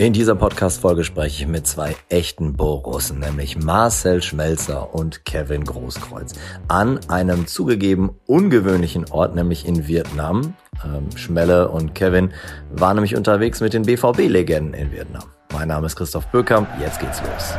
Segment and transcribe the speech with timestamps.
[0.00, 6.32] In dieser Podcast-Folge spreche ich mit zwei echten Borussen, nämlich Marcel Schmelzer und Kevin Großkreuz,
[6.68, 10.54] an einem zugegeben ungewöhnlichen Ort, nämlich in Vietnam.
[10.82, 12.32] Ähm, Schmelle und Kevin
[12.70, 15.24] waren nämlich unterwegs mit den BVB-Legenden in Vietnam.
[15.52, 17.54] Mein Name ist Christoph Böckamp, jetzt geht's los.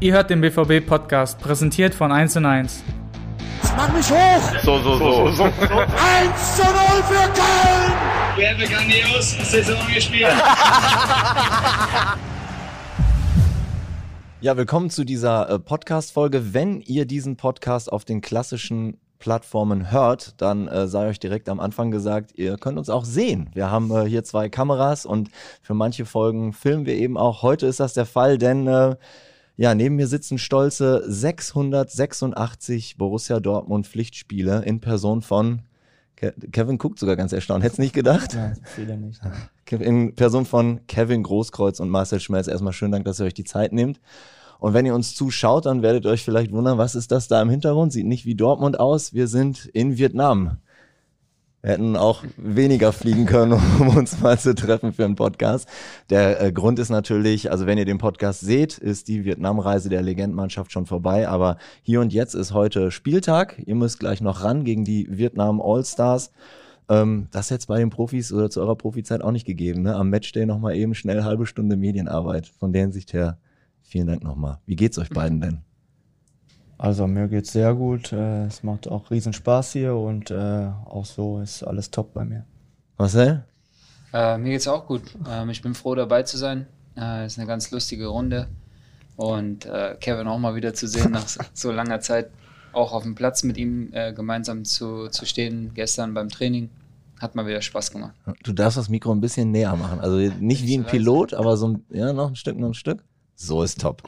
[0.00, 2.38] Ihr hört den BVB-Podcast, präsentiert von 1
[3.64, 3.72] 1.
[3.76, 4.62] Mach mich hoch!
[4.62, 5.30] So, so, so.
[5.30, 5.44] so.
[5.44, 5.52] 1
[6.56, 6.72] zu 0
[7.08, 7.92] für Köln!
[8.36, 10.32] Wir haben grandios Saison gespielt.
[14.40, 16.52] Ja, willkommen zu dieser äh, Podcast-Folge.
[16.52, 21.60] Wenn ihr diesen Podcast auf den klassischen Plattformen hört, dann äh, sei euch direkt am
[21.60, 23.48] Anfang gesagt, ihr könnt uns auch sehen.
[23.54, 25.30] Wir haben äh, hier zwei Kameras und
[25.62, 27.40] für manche Folgen filmen wir eben auch.
[27.40, 28.96] Heute ist das der Fall, denn äh,
[29.56, 35.62] ja, neben mir sitzen stolze 686 Borussia Dortmund Pflichtspiele in Person von
[36.52, 37.64] Kevin guckt sogar ganz erstaunt.
[37.64, 38.34] Hättest nicht gedacht?
[38.34, 39.20] Nein, viele nicht.
[39.70, 42.46] In Person von Kevin Großkreuz und Marcel Schmelz.
[42.46, 44.00] Erstmal schönen Dank, dass ihr euch die Zeit nehmt.
[44.58, 47.42] Und wenn ihr uns zuschaut, dann werdet ihr euch vielleicht wundern, was ist das da
[47.42, 47.92] im Hintergrund?
[47.92, 49.12] Sieht nicht wie Dortmund aus.
[49.12, 50.58] Wir sind in Vietnam.
[51.64, 55.66] Wir hätten auch weniger fliegen können, um uns mal zu treffen für einen Podcast.
[56.10, 60.02] Der äh, Grund ist natürlich, also wenn ihr den Podcast seht, ist die Vietnamreise der
[60.02, 61.26] Legendmannschaft schon vorbei.
[61.26, 63.62] Aber hier und jetzt ist heute Spieltag.
[63.64, 66.32] Ihr müsst gleich noch ran gegen die Vietnam All-Stars.
[66.90, 69.84] Ähm, das jetzt bei den Profis oder zu eurer Profizeit auch nicht gegeben.
[69.84, 69.96] Ne?
[69.96, 72.46] Am Matchday nochmal eben schnell halbe Stunde Medienarbeit.
[72.46, 73.38] Von der Hinsicht her,
[73.80, 74.58] vielen Dank nochmal.
[74.66, 75.73] Wie geht's euch beiden denn?
[76.78, 78.12] Also mir geht's sehr gut.
[78.12, 82.24] Äh, es macht auch riesen Spaß hier und äh, auch so ist alles top bei
[82.24, 82.44] mir.
[82.98, 83.44] Marcel?
[84.12, 85.02] Äh, mir geht's auch gut.
[85.28, 86.66] Ähm, ich bin froh dabei zu sein.
[86.96, 88.48] Äh, ist eine ganz lustige Runde
[89.16, 92.30] und äh, Kevin auch mal wieder zu sehen nach so langer Zeit,
[92.72, 95.72] auch auf dem Platz mit ihm äh, gemeinsam zu, zu stehen.
[95.74, 96.70] Gestern beim Training
[97.20, 98.14] hat mal wieder Spaß gemacht.
[98.42, 100.00] Du darfst das Mikro ein bisschen näher machen.
[100.00, 103.04] Also nicht wie ein Pilot, aber so ein, ja, noch ein Stück, noch ein Stück.
[103.36, 104.02] So ist top.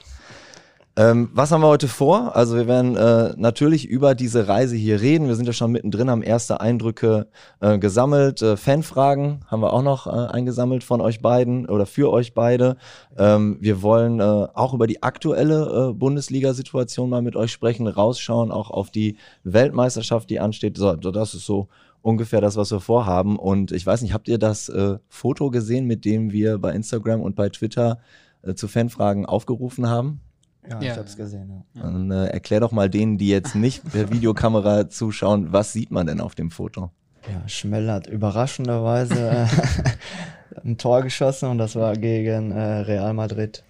[0.98, 2.34] Ähm, was haben wir heute vor?
[2.36, 5.28] Also wir werden äh, natürlich über diese Reise hier reden.
[5.28, 7.26] Wir sind ja schon mittendrin, haben erste Eindrücke
[7.60, 8.40] äh, gesammelt.
[8.40, 12.78] Äh, Fanfragen haben wir auch noch äh, eingesammelt von euch beiden oder für euch beide.
[13.18, 18.50] Ähm, wir wollen äh, auch über die aktuelle äh, Bundesliga-Situation mal mit euch sprechen, rausschauen,
[18.50, 20.78] auch auf die Weltmeisterschaft, die ansteht.
[20.78, 21.68] So, das ist so
[22.00, 23.38] ungefähr das, was wir vorhaben.
[23.38, 27.20] Und ich weiß nicht, habt ihr das äh, Foto gesehen, mit dem wir bei Instagram
[27.20, 27.98] und bei Twitter
[28.40, 30.22] äh, zu Fanfragen aufgerufen haben?
[30.68, 30.92] Ja, ja.
[30.92, 31.64] ich habe es gesehen.
[31.74, 31.82] Ja.
[31.82, 36.06] Dann äh, erklär doch mal denen, die jetzt nicht per Videokamera zuschauen, was sieht man
[36.06, 36.90] denn auf dem Foto?
[37.30, 39.46] Ja, Schmell hat überraschenderweise äh,
[40.64, 43.64] ein Tor geschossen und das war gegen äh, Real Madrid.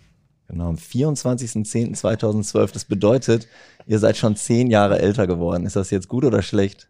[0.48, 2.72] Genau, am 24.10.2012.
[2.72, 3.48] Das bedeutet,
[3.86, 5.66] ihr seid schon zehn Jahre älter geworden.
[5.66, 6.88] Ist das jetzt gut oder schlecht?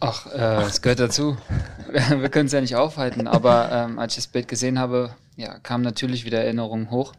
[0.00, 1.36] Ach, äh, es gehört dazu.
[1.92, 5.58] Wir können es ja nicht aufhalten, aber ähm, als ich das Bild gesehen habe, ja,
[5.58, 7.12] kamen natürlich wieder Erinnerungen hoch.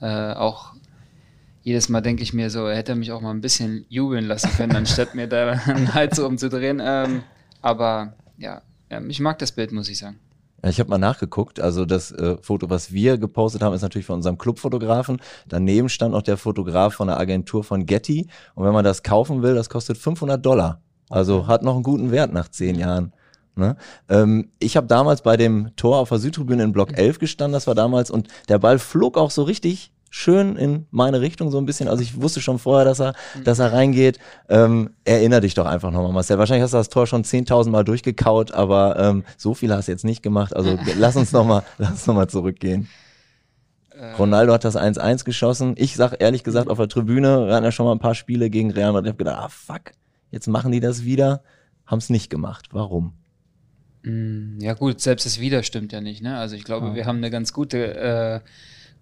[0.00, 0.74] Äh, auch
[1.62, 4.50] jedes Mal denke ich mir so, er hätte mich auch mal ein bisschen jubeln lassen
[4.56, 6.80] können, anstatt mir da einen Hals umzudrehen.
[6.84, 7.24] Ähm,
[7.62, 8.62] aber ja,
[9.08, 10.20] ich mag das Bild, muss ich sagen.
[10.62, 11.60] Ich habe mal nachgeguckt.
[11.60, 15.20] Also das äh, Foto, was wir gepostet haben, ist natürlich von unserem Clubfotografen.
[15.48, 18.28] Daneben stand auch der Fotograf von der Agentur von Getty.
[18.54, 20.80] Und wenn man das kaufen will, das kostet 500 Dollar.
[21.10, 23.12] Also hat noch einen guten Wert nach zehn Jahren.
[23.56, 23.76] Ne?
[24.08, 27.66] Ähm, ich habe damals bei dem Tor auf der Südtribüne in Block 11 gestanden, das
[27.66, 31.66] war damals, und der Ball flog auch so richtig schön in meine Richtung so ein
[31.66, 31.88] bisschen.
[31.88, 34.20] Also ich wusste schon vorher, dass er, dass er reingeht.
[34.48, 36.38] Ähm, erinnere dich doch einfach nochmal, Marcel.
[36.38, 39.92] Wahrscheinlich hast du das Tor schon 10.000 Mal durchgekaut, aber ähm, so viel hast du
[39.92, 40.54] jetzt nicht gemacht.
[40.54, 42.88] Also lass uns nochmal, lass uns noch mal zurückgehen.
[43.90, 44.12] Äh.
[44.12, 45.74] Ronaldo hat das 1-1 geschossen.
[45.76, 48.50] Ich sag ehrlich gesagt auf der Tribüne, wir hatten ja schon mal ein paar Spiele
[48.50, 49.06] gegen Real Madrid.
[49.06, 49.92] Ich hab gedacht, ah fuck,
[50.34, 51.42] jetzt machen die das wieder.
[51.86, 52.70] Haben es nicht gemacht.
[52.72, 53.12] Warum?
[54.02, 56.22] Mm, ja gut, selbst das Wieder stimmt ja nicht.
[56.22, 56.36] Ne?
[56.36, 56.94] Also ich glaube, ja.
[56.94, 58.40] wir haben eine ganz gute äh,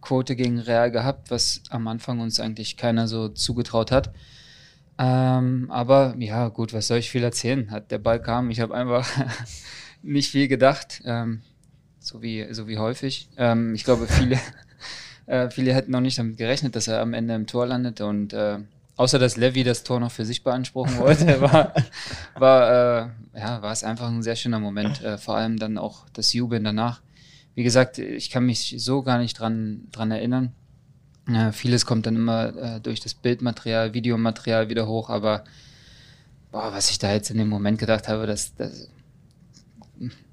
[0.03, 4.13] Quote gegen Real gehabt, was am Anfang uns eigentlich keiner so zugetraut hat.
[4.99, 7.71] Ähm, aber ja gut, was soll ich viel erzählen?
[7.71, 9.09] Hat der Ball kam, ich habe einfach
[10.03, 11.41] nicht viel gedacht, ähm,
[11.99, 13.31] so wie so wie häufig.
[13.39, 14.39] Ähm, ich glaube, viele
[15.27, 18.35] äh, viele hätten noch nicht damit gerechnet, dass er am Ende im Tor landet und
[18.35, 18.59] äh,
[18.97, 21.73] außer dass Levy das Tor noch für sich beanspruchen wollte, war,
[22.35, 22.71] war,
[23.35, 25.03] äh, ja, war es einfach ein sehr schöner Moment.
[25.03, 27.01] Äh, vor allem dann auch das Jubeln danach.
[27.55, 30.53] Wie gesagt, ich kann mich so gar nicht dran, dran erinnern.
[31.29, 35.45] Äh, vieles kommt dann immer äh, durch das Bildmaterial, Videomaterial wieder hoch, aber
[36.51, 38.89] boah, was ich da jetzt in dem Moment gedacht habe, das, das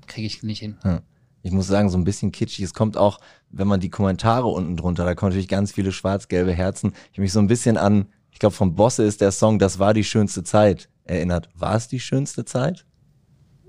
[0.08, 0.78] kriege ich nicht hin.
[0.84, 1.02] Ja.
[1.42, 2.66] Ich muss sagen, so ein bisschen kitschig.
[2.66, 3.20] Es kommt auch,
[3.50, 6.94] wenn man die Kommentare unten drunter, da kommen natürlich ganz viele schwarz-gelbe Herzen.
[7.14, 9.94] Ich mich so ein bisschen an ich glaube, vom Bosse ist der Song Das war
[9.94, 11.50] die schönste Zeit erinnert.
[11.56, 12.86] War es die schönste Zeit?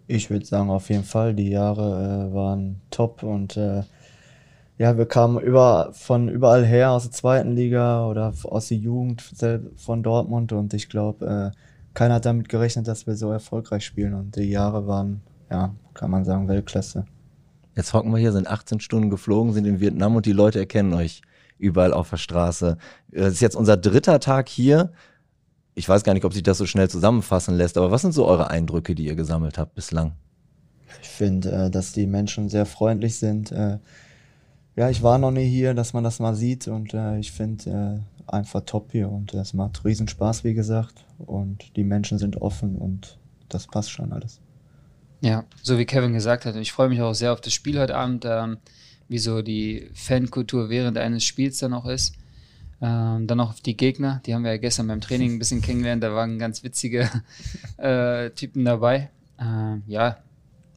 [0.06, 1.34] Ich würde sagen, auf jeden Fall.
[1.34, 3.82] Die Jahre äh, waren top und äh,
[4.78, 9.22] ja, wir kamen über, von überall her aus der zweiten Liga oder aus der Jugend
[9.76, 11.56] von Dortmund und ich glaube, äh,
[11.92, 15.20] keiner hat damit gerechnet, dass wir so erfolgreich spielen und die Jahre waren,
[15.50, 17.04] ja, kann man sagen, Weltklasse.
[17.76, 20.94] Jetzt hocken wir hier, sind 18 Stunden geflogen, sind in Vietnam und die Leute erkennen
[20.94, 21.22] euch
[21.60, 22.78] überall auf der Straße.
[23.12, 24.92] Es ist jetzt unser dritter Tag hier
[25.74, 28.26] ich weiß gar nicht, ob sich das so schnell zusammenfassen lässt, aber was sind so
[28.26, 30.12] eure Eindrücke, die ihr gesammelt habt bislang?
[31.02, 33.52] Ich finde, äh, dass die Menschen sehr freundlich sind.
[33.52, 33.78] Äh,
[34.76, 38.02] ja, ich war noch nie hier, dass man das mal sieht und äh, ich finde
[38.26, 41.04] äh, einfach top hier und es macht riesen Spaß, wie gesagt.
[41.18, 43.18] Und die Menschen sind offen und
[43.48, 44.40] das passt schon alles.
[45.20, 47.96] Ja, so wie Kevin gesagt hat, ich freue mich auch sehr auf das Spiel heute
[47.96, 48.58] Abend, ähm,
[49.10, 52.14] wie so die Fankultur während eines Spiels dann auch ist.
[52.80, 56.02] Ähm, dann noch die Gegner, die haben wir ja gestern beim Training ein bisschen kennengelernt,
[56.02, 57.10] da waren ganz witzige
[57.76, 59.10] äh, Typen dabei.
[59.38, 60.16] Ähm, ja,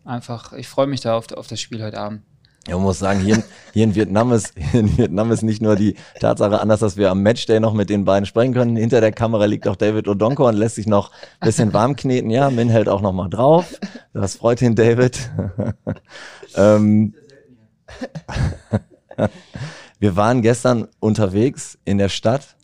[0.03, 2.23] einfach, ich freue mich da auf, auf das Spiel heute Abend.
[2.67, 3.43] Ja, man muss sagen, hier,
[3.73, 7.21] hier, in Vietnam ist, in Vietnam ist nicht nur die Tatsache anders, dass wir am
[7.21, 8.75] Matchday noch mit den beiden sprechen können.
[8.75, 12.29] Hinter der Kamera liegt auch David Odonko und lässt sich noch ein bisschen warm kneten.
[12.29, 13.79] Ja, Min hält auch noch mal drauf.
[14.13, 15.29] Das freut ihn, David.
[16.55, 17.13] ähm,
[19.99, 22.55] wir waren gestern unterwegs in der Stadt,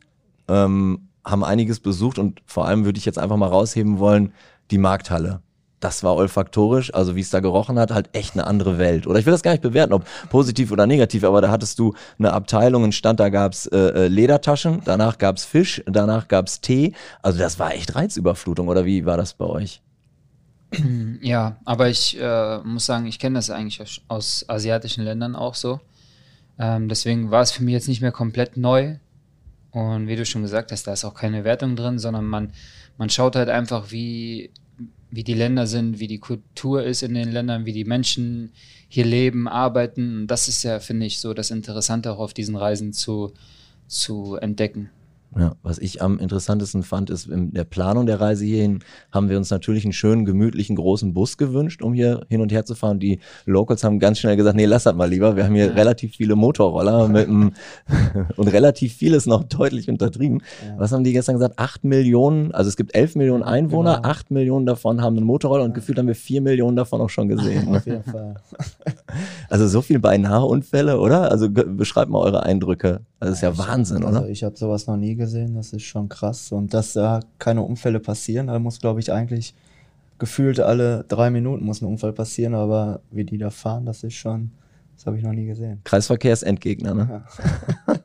[0.47, 4.33] ähm, haben einiges besucht und vor allem würde ich jetzt einfach mal rausheben wollen,
[4.71, 5.41] die Markthalle.
[5.79, 9.07] Das war olfaktorisch, also wie es da gerochen hat, halt echt eine andere Welt.
[9.07, 11.93] Oder ich will das gar nicht bewerten, ob positiv oder negativ, aber da hattest du
[12.17, 16.93] eine Abteilung, einen Stand, da gab's äh, äh Ledertaschen, danach gab's Fisch, danach gab's Tee.
[17.21, 19.81] Also das war echt Reizüberflutung, oder wie war das bei euch?
[21.21, 25.79] Ja, aber ich äh, muss sagen, ich kenne das eigentlich aus, asiatischen Ländern auch so.
[26.57, 28.97] Ähm, deswegen war es für mich jetzt nicht mehr komplett neu.
[29.71, 32.53] Und wie du schon gesagt hast, da ist auch keine Wertung drin, sondern man,
[32.97, 34.51] man schaut halt einfach, wie,
[35.11, 38.51] wie die Länder sind, wie die Kultur ist in den Ländern, wie die Menschen
[38.87, 40.21] hier leben, arbeiten.
[40.21, 43.33] Und das ist ja, finde ich, so das Interessante auch auf diesen Reisen zu,
[43.87, 44.89] zu entdecken.
[45.37, 48.79] Ja, was ich am interessantesten fand, ist in der Planung der Reise hierhin
[49.11, 52.65] haben wir uns natürlich einen schönen, gemütlichen, großen Bus gewünscht, um hier hin und her
[52.65, 52.99] zu fahren.
[52.99, 55.35] Die Locals haben ganz schnell gesagt, nee, lass das mal lieber.
[55.35, 55.73] Wir haben hier ja.
[55.73, 57.53] relativ viele Motorroller mit einem
[58.37, 60.41] und relativ vieles noch deutlich untertrieben.
[60.65, 60.79] Ja.
[60.79, 61.59] Was haben die gestern gesagt?
[61.59, 64.09] Acht Millionen, also es gibt elf Millionen Einwohner, genau.
[64.09, 67.27] acht Millionen davon haben einen Motorroller und gefühlt haben wir vier Millionen davon auch schon
[67.27, 67.75] gesehen.
[67.75, 68.35] Auf jeden Fall.
[69.49, 71.31] Also so viel beinahe Unfälle, oder?
[71.31, 73.01] Also beschreibt mal eure Eindrücke.
[73.19, 74.29] Das ist ja, ja Wahnsinn, also oder?
[74.29, 76.51] Ich habe sowas noch nie gesehen, das ist schon krass.
[76.51, 79.53] Und dass da keine Unfälle passieren, da muss, glaube ich, eigentlich
[80.19, 84.15] gefühlt alle drei Minuten muss ein Unfall passieren, aber wie die da fahren, das ist
[84.15, 84.51] schon,
[84.95, 85.81] das habe ich noch nie gesehen.
[85.85, 87.23] Kreisverkehrsendgegner, ne?
[87.87, 87.95] Ja.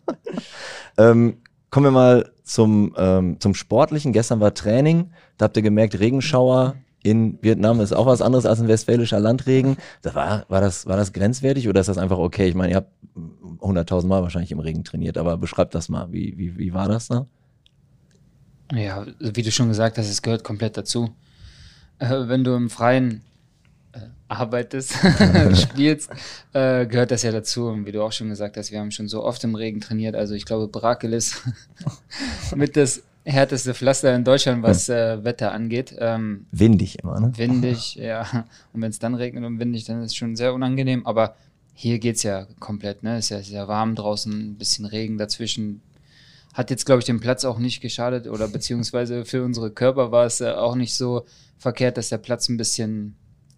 [1.11, 1.38] ähm,
[1.70, 4.12] kommen wir mal zum, ähm, zum Sportlichen.
[4.12, 8.61] Gestern war Training, da habt ihr gemerkt, Regenschauer in Vietnam ist auch was anderes als
[8.61, 9.76] ein westfälischer Landregen.
[10.00, 12.49] Das war, war, das, war das grenzwertig oder ist das einfach okay?
[12.49, 16.12] Ich meine, ihr habt 100.000 Mal wahrscheinlich im Regen trainiert, aber beschreibt das mal.
[16.12, 17.26] Wie, wie, wie war das da?
[18.72, 21.14] Ja, wie du schon gesagt hast, es gehört komplett dazu.
[21.99, 23.22] Äh, wenn du im Freien
[23.93, 24.94] äh, arbeitest,
[25.55, 26.11] spielst,
[26.52, 27.69] äh, gehört das ja dazu.
[27.69, 30.16] Und wie du auch schon gesagt hast, wir haben schon so oft im Regen trainiert.
[30.16, 31.43] Also ich glaube, Brakel ist
[32.56, 35.94] mit das härteste Pflaster in Deutschland, was äh, Wetter angeht.
[35.99, 37.32] Ähm, windig immer, ne?
[37.37, 38.46] Windig, ja.
[38.72, 41.06] Und wenn es dann regnet und windig, dann ist es schon sehr unangenehm.
[41.06, 41.37] Aber
[41.75, 43.19] hier geht es ja komplett, ne?
[43.19, 45.83] Ist ja sehr warm draußen, ein bisschen Regen dazwischen.
[46.54, 50.25] Hat jetzt, glaube ich, dem Platz auch nicht geschadet oder beziehungsweise für unsere Körper war
[50.25, 51.26] es äh, auch nicht so
[51.59, 53.16] verkehrt, dass der Platz ein bisschen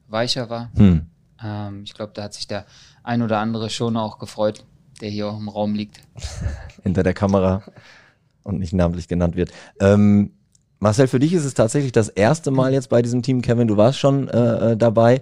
[0.08, 0.70] weicher war.
[0.76, 1.02] Hm.
[1.44, 2.64] Ähm, ich glaube, da hat sich der
[3.02, 4.64] ein oder andere schon auch gefreut,
[5.02, 6.00] der hier auch im Raum liegt.
[6.82, 7.62] Hinter der Kamera
[8.42, 9.52] und nicht namentlich genannt wird.
[9.78, 10.32] Ähm,
[10.78, 13.42] Marcel, für dich ist es tatsächlich das erste Mal jetzt bei diesem Team.
[13.42, 15.20] Kevin, du warst schon äh, äh dabei.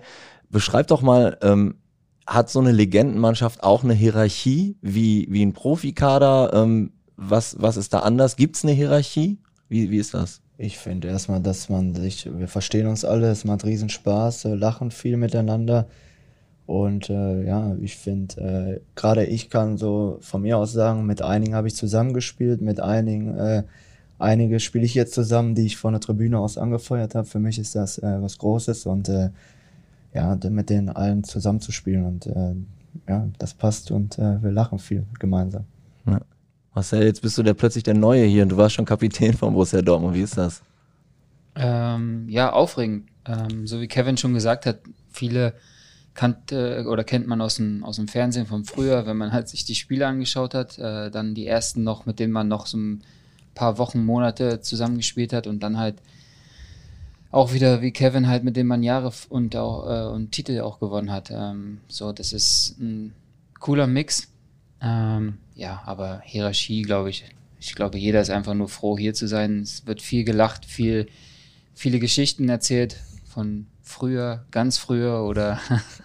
[0.50, 1.76] Beschreib doch mal, ähm,
[2.26, 6.52] hat so eine Legendenmannschaft auch eine Hierarchie wie, wie ein Profikader?
[6.54, 8.36] Ähm, was, was ist da anders?
[8.36, 9.38] Gibt es eine Hierarchie?
[9.68, 10.40] Wie, wie ist das?
[10.56, 14.90] Ich finde erstmal, dass man sich, wir verstehen uns alle, es macht riesen Spaß, lachen
[14.90, 15.88] viel miteinander.
[16.66, 21.22] Und äh, ja, ich finde, äh, gerade ich kann so von mir aus sagen, mit
[21.22, 23.64] einigen habe ich zusammengespielt, mit einigen, äh,
[24.18, 27.26] einige spiele ich jetzt zusammen, die ich von der Tribüne aus angefeuert habe.
[27.26, 29.30] Für mich ist das äh, was Großes und äh,
[30.14, 32.54] ja, mit denen allen zusammenzuspielen und äh,
[33.08, 35.64] ja, das passt und äh, wir lachen viel gemeinsam.
[36.06, 36.20] Ja.
[36.74, 39.52] Marcel, jetzt bist du der plötzlich der Neue hier und du warst schon Kapitän von
[39.52, 40.14] Borussia Dortmund.
[40.14, 40.62] Wie ist das?
[41.56, 43.08] Ähm, ja, aufregend.
[43.26, 44.80] Ähm, so wie Kevin schon gesagt hat,
[45.10, 45.54] viele
[46.14, 49.64] kannte oder kennt man aus dem, aus dem Fernsehen von früher, wenn man halt sich
[49.64, 53.02] die Spiele angeschaut hat, äh, dann die ersten noch, mit denen man noch so ein
[53.54, 55.96] paar Wochen, Monate zusammengespielt hat und dann halt
[57.34, 60.78] auch wieder wie Kevin halt, mit dem man Jahre und auch äh, und Titel auch
[60.78, 61.30] gewonnen hat.
[61.32, 63.12] Ähm, so, das ist ein
[63.58, 64.28] cooler Mix.
[64.80, 67.24] Ähm, ja, aber Hierarchie, glaube ich,
[67.58, 69.62] ich glaube, jeder ist einfach nur froh, hier zu sein.
[69.62, 71.08] Es wird viel gelacht, viel,
[71.74, 75.58] viele Geschichten erzählt von früher, ganz früher oder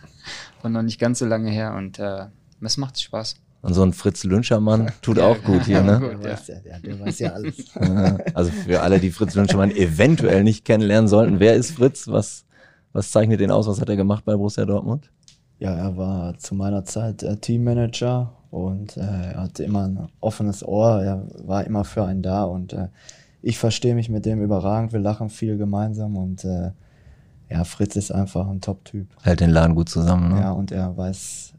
[0.62, 2.26] von noch nicht ganz so lange her und äh,
[2.62, 3.36] es macht Spaß.
[3.62, 6.00] Und so ein Fritz Lünschermann tut ja, auch gut hier, ne?
[6.00, 6.38] Gut, ja.
[6.66, 7.56] Ja, der weiß ja alles.
[8.34, 12.08] Also für alle, die Fritz Lünschermann eventuell nicht kennenlernen sollten, wer ist Fritz?
[12.08, 12.46] Was,
[12.94, 13.68] was zeichnet den aus?
[13.68, 15.12] Was hat er gemacht bei Borussia Dortmund?
[15.60, 20.66] Ja, er war zu meiner Zeit äh, Teammanager und äh, er hatte immer ein offenes
[20.66, 21.02] Ohr.
[21.02, 22.88] Er war immer für einen da und äh,
[23.42, 24.94] ich verstehe mich mit dem überragend.
[24.94, 26.72] Wir lachen viel gemeinsam und äh,
[27.50, 29.08] ja, Fritz ist einfach ein Top-Typ.
[29.22, 30.42] Hält den Laden gut zusammen, ne?
[30.42, 31.54] Ja, und er weiß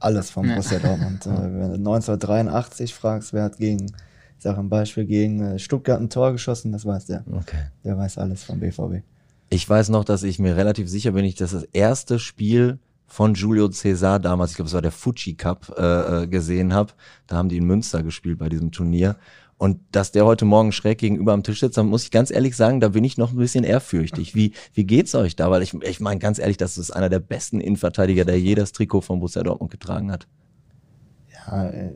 [0.00, 1.26] alles vom Borussia Dortmund.
[1.26, 6.00] Äh, wenn du 1983 fragst, wer hat gegen, ich sage ein Beispiel, gegen äh, Stuttgart
[6.00, 7.24] ein Tor geschossen, das weiß der.
[7.30, 7.66] Okay.
[7.84, 9.02] Der weiß alles vom BVB.
[9.50, 13.34] Ich weiß noch, dass ich mir relativ sicher bin, ich das das erste Spiel von
[13.34, 16.92] Julio Cesar damals, ich glaube, es war der Fuji Cup, äh, äh gesehen habe.
[17.26, 19.16] Da haben die in Münster gespielt bei diesem Turnier.
[19.58, 22.54] Und dass der heute Morgen schräg gegenüber am Tisch sitzt, dann muss ich ganz ehrlich
[22.54, 24.36] sagen, da bin ich noch ein bisschen ehrfürchtig.
[24.36, 25.50] Wie, wie geht's euch da?
[25.50, 28.70] Weil ich, ich meine ganz ehrlich, das ist einer der besten Innenverteidiger, der je das
[28.70, 30.28] Trikot von Borussia Dortmund getragen hat.
[31.32, 31.94] Ja, äh,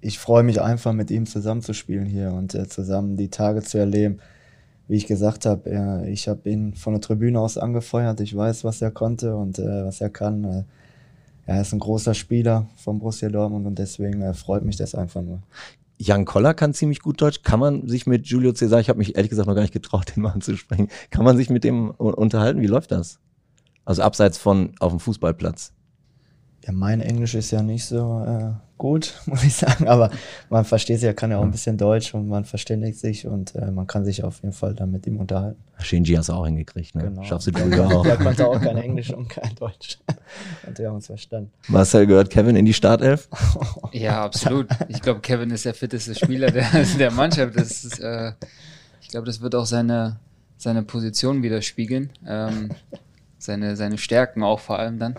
[0.00, 4.20] ich freue mich einfach, mit ihm zusammenzuspielen hier und äh, zusammen die Tage zu erleben.
[4.86, 8.20] Wie ich gesagt habe, äh, ich habe ihn von der Tribüne aus angefeuert.
[8.20, 10.64] Ich weiß, was er konnte und was er kann.
[11.46, 15.42] Er ist ein großer Spieler von Borussia Dortmund und deswegen freut mich das einfach nur.
[15.98, 17.42] Jan Koller kann ziemlich gut Deutsch.
[17.42, 20.12] Kann man sich mit Julio Cesar, ich habe mich ehrlich gesagt noch gar nicht getraut,
[20.16, 22.60] den mal anzusprechen, kann man sich mit dem unterhalten?
[22.60, 23.20] Wie läuft das?
[23.84, 25.72] Also abseits von auf dem Fußballplatz.
[26.66, 30.10] Ja, mein Englisch ist ja nicht so äh, gut, muss ich sagen, aber
[30.48, 33.54] man versteht sich, er kann ja auch ein bisschen Deutsch und man verständigt sich und
[33.54, 35.62] äh, man kann sich auf jeden Fall dann mit ihm unterhalten.
[35.78, 37.04] Shinji hast du auch hingekriegt, ne?
[37.04, 37.22] Genau.
[37.22, 38.02] Schaffst du Julio auch.
[38.04, 39.98] Der konnte auch kein Englisch und kein Deutsch.
[40.66, 41.52] und wir haben uns verstanden.
[41.68, 43.28] Marcel gehört Kevin in die Startelf?
[43.92, 44.66] Ja, absolut.
[44.88, 46.66] Ich glaube, Kevin ist der fitteste Spieler der,
[46.98, 47.56] der Mannschaft.
[47.56, 48.32] Das ist, äh,
[49.00, 50.18] ich glaube, das wird auch seine,
[50.56, 52.10] seine Position widerspiegeln.
[52.26, 52.70] Ähm,
[53.38, 55.14] seine, seine Stärken auch vor allem dann.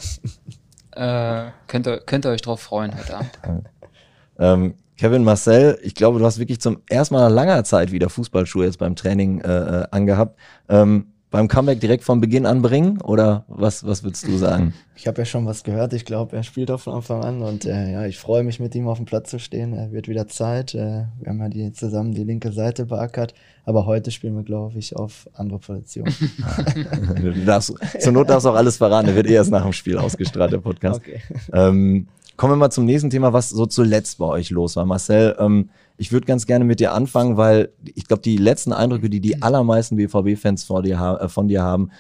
[0.96, 3.40] Äh, könnt, ihr, könnt ihr euch drauf freuen heute Abend.
[4.40, 8.10] ähm, Kevin Marcel, ich glaube, du hast wirklich zum ersten Mal nach langer Zeit wieder
[8.10, 10.40] Fußballschuhe jetzt beim Training äh, äh angehabt.
[10.70, 14.74] Ähm, beim Comeback direkt von Beginn an bringen oder was, was würdest du sagen?
[14.96, 15.92] Ich habe ja schon was gehört.
[15.92, 18.74] Ich glaube, er spielt auch von Anfang an und äh, ja, ich freue mich mit
[18.74, 19.74] ihm auf dem Platz zu stehen.
[19.74, 20.74] Er wird wieder Zeit.
[20.74, 23.34] Äh, wir haben ja die, zusammen die linke Seite beackert,
[23.66, 26.16] aber heute spielen wir, glaube ich, auf andere Positionen.
[27.46, 29.10] darfst, zur Not darfst du auch alles verraten.
[29.10, 31.02] Er wird eh erst nach dem Spiel ausgestrahlt, der Podcast.
[31.02, 31.20] Okay.
[31.52, 34.86] Ähm, kommen wir mal zum nächsten Thema, was so zuletzt bei euch los war.
[34.86, 39.10] Marcel, ähm, ich würde ganz gerne mit dir anfangen, weil ich glaube, die letzten Eindrücke,
[39.10, 41.92] die die allermeisten BVB-Fans äh, von dir haben,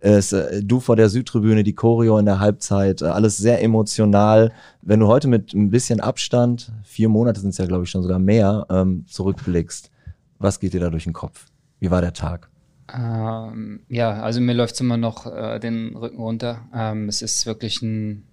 [0.00, 4.52] ist äh, du vor der Südtribüne, die Choreo in der Halbzeit, äh, alles sehr emotional.
[4.82, 8.02] Wenn du heute mit ein bisschen Abstand, vier Monate sind es ja, glaube ich, schon
[8.02, 9.90] sogar mehr, ähm, zurückblickst,
[10.38, 11.46] was geht dir da durch den Kopf?
[11.80, 12.50] Wie war der Tag?
[12.92, 16.68] Ähm, ja, also mir läuft es immer noch äh, den Rücken runter.
[16.74, 18.24] Ähm, es ist wirklich ein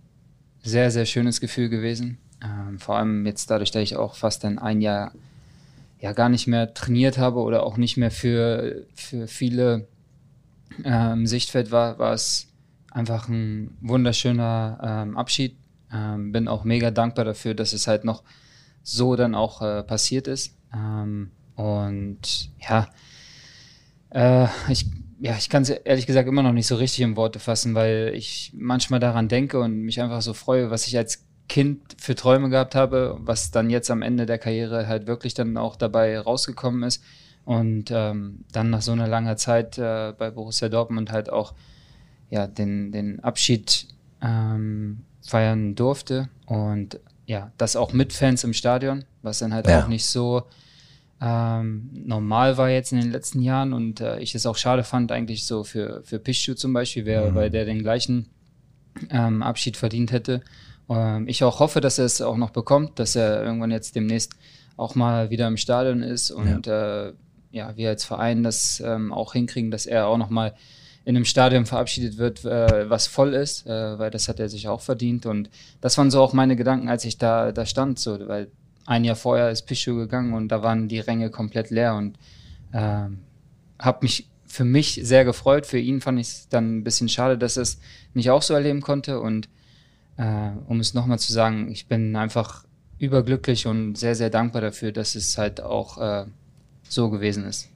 [0.61, 2.17] sehr, sehr schönes Gefühl gewesen.
[2.43, 5.11] Ähm, vor allem jetzt dadurch, dass ich auch fast dann ein Jahr
[5.99, 9.87] ja gar nicht mehr trainiert habe oder auch nicht mehr für, für viele
[10.83, 12.47] ähm, Sichtfeld war, war es
[12.91, 15.55] einfach ein wunderschöner ähm, Abschied.
[15.93, 18.23] Ähm, bin auch mega dankbar dafür, dass es halt noch
[18.81, 20.55] so dann auch äh, passiert ist.
[20.73, 22.89] Ähm, und ja,
[24.09, 24.87] äh, ich,
[25.19, 28.13] ja, ich kann es ehrlich gesagt immer noch nicht so richtig in Worte fassen, weil
[28.15, 32.47] ich manchmal daran denke und mich einfach so freue, was ich als Kind für Träume
[32.49, 36.83] gehabt habe, was dann jetzt am Ende der Karriere halt wirklich dann auch dabei rausgekommen
[36.83, 37.03] ist.
[37.43, 41.53] Und ähm, dann nach so einer langen Zeit äh, bei Borussia Dortmund halt auch
[42.29, 43.85] ja, den, den Abschied
[44.21, 46.29] ähm, feiern durfte.
[46.45, 49.83] Und ja, das auch mit Fans im Stadion, was dann halt ja.
[49.83, 50.43] auch nicht so
[51.19, 53.73] ähm, normal war jetzt in den letzten Jahren.
[53.73, 57.29] Und äh, ich es auch schade fand, eigentlich so für, für Pichu zum Beispiel, wer,
[57.29, 57.35] mhm.
[57.35, 58.29] weil der den gleichen
[59.09, 60.41] ähm, Abschied verdient hätte.
[60.91, 64.33] Ähm, ich auch hoffe, dass er es auch noch bekommt, dass er irgendwann jetzt demnächst
[64.77, 67.13] auch mal wieder im Stadion ist und ja, äh,
[67.51, 70.53] ja wir als Verein das ähm, auch hinkriegen, dass er auch noch mal
[71.03, 74.67] in einem Stadion verabschiedet wird, äh, was voll ist, äh, weil das hat er sich
[74.67, 75.49] auch verdient und
[75.81, 78.49] das waren so auch meine Gedanken, als ich da, da stand, so, weil
[78.85, 82.17] ein Jahr vorher ist Pichu gegangen und da waren die Ränge komplett leer und
[82.71, 83.05] äh,
[83.79, 85.65] habe mich für mich sehr gefreut.
[85.65, 87.79] Für ihn fand ich es dann ein bisschen schade, dass er es
[88.13, 89.47] nicht auch so erleben konnte und
[90.17, 92.65] äh, um es nochmal zu sagen, ich bin einfach
[92.97, 96.25] überglücklich und sehr, sehr dankbar dafür, dass es halt auch äh,
[96.87, 97.69] so gewesen ist.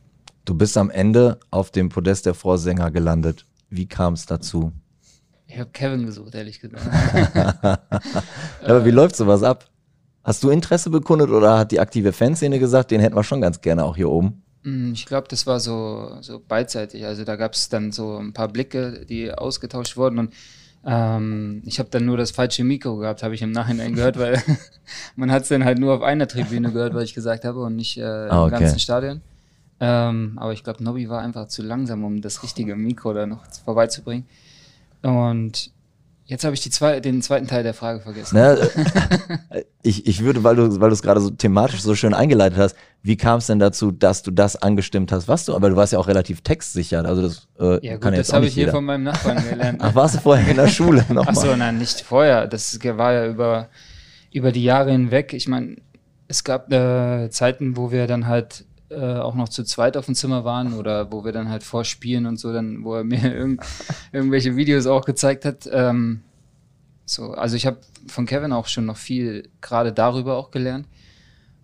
[0.46, 3.46] Du bist am Ende auf dem Podest der Vorsänger gelandet.
[3.70, 4.72] Wie kam es dazu?
[5.48, 6.86] Ich habe Kevin gesucht, ehrlich gesagt.
[8.64, 9.70] Aber wie läuft sowas ab?
[10.24, 13.62] Hast du Interesse bekundet oder hat die aktive Fanszene gesagt, den hätten wir schon ganz
[13.62, 14.44] gerne auch hier oben?
[14.64, 17.06] Mm, Ich glaube, das war so, so beidseitig.
[17.06, 20.34] Also da gab es dann so ein paar Blicke, die ausgetauscht wurden und
[20.86, 24.42] ähm, ich habe dann nur das falsche Mikro gehabt, habe ich im Nachhinein gehört, weil
[25.16, 27.76] man hat es dann halt nur auf einer Tribüne gehört, was ich gesagt habe und
[27.76, 28.60] nicht äh, Ah, im okay.
[28.62, 29.22] ganzen Stadion.
[29.80, 33.44] Ähm, aber ich glaube, Nobby war einfach zu langsam, um das richtige Mikro da noch
[33.66, 34.26] vorbeizubringen.
[35.02, 35.72] Und
[36.26, 38.36] jetzt habe ich die zwei, den zweiten Teil der Frage vergessen.
[38.36, 38.58] Ne?
[39.50, 42.58] äh, ich, ich würde, weil du weil du es gerade so thematisch so schön eingeleitet
[42.58, 45.76] hast, wie kam es denn dazu, dass du das angestimmt hast, was du, aber du
[45.76, 48.48] warst ja auch relativ textsicher, also das äh, Ja gut, kann ja das jetzt habe
[48.48, 48.72] ich hier jeder.
[48.72, 49.80] von meinem Nachbarn gelernt.
[49.82, 51.26] Ach, warst du vorher in der Schule nochmal?
[51.28, 52.48] Ach so, nein, nicht vorher.
[52.48, 53.70] Das war ja über,
[54.32, 55.34] über die Jahre hinweg.
[55.34, 55.76] Ich meine,
[56.28, 60.16] es gab äh, Zeiten, wo wir dann halt äh, auch noch zu zweit auf dem
[60.16, 63.62] Zimmer waren oder wo wir dann halt vorspielen und so, dann, wo er mir irgend,
[64.12, 65.68] irgendwelche Videos auch gezeigt hat.
[65.72, 66.22] Ähm,
[67.06, 67.78] so, also ich habe
[68.08, 70.88] von Kevin auch schon noch viel gerade darüber auch gelernt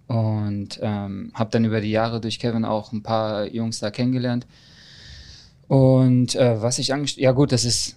[0.08, 4.46] und ähm, habe dann über die Jahre durch Kevin auch ein paar Jungs da kennengelernt.
[5.68, 7.96] Und äh, was ich angestimmt, ja gut, das ist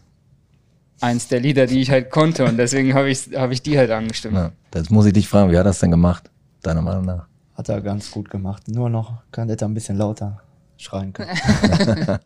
[1.00, 3.90] eins der Lieder, die ich halt konnte und deswegen habe ich, hab ich die halt
[3.90, 4.36] angestimmt.
[4.36, 6.30] Ja, das muss ich dich fragen, wie hat das denn gemacht,
[6.62, 7.26] deiner Meinung nach?
[7.54, 8.68] Hat er ganz gut gemacht.
[8.68, 10.40] Nur noch kann er ein bisschen lauter
[10.76, 11.30] schreien können.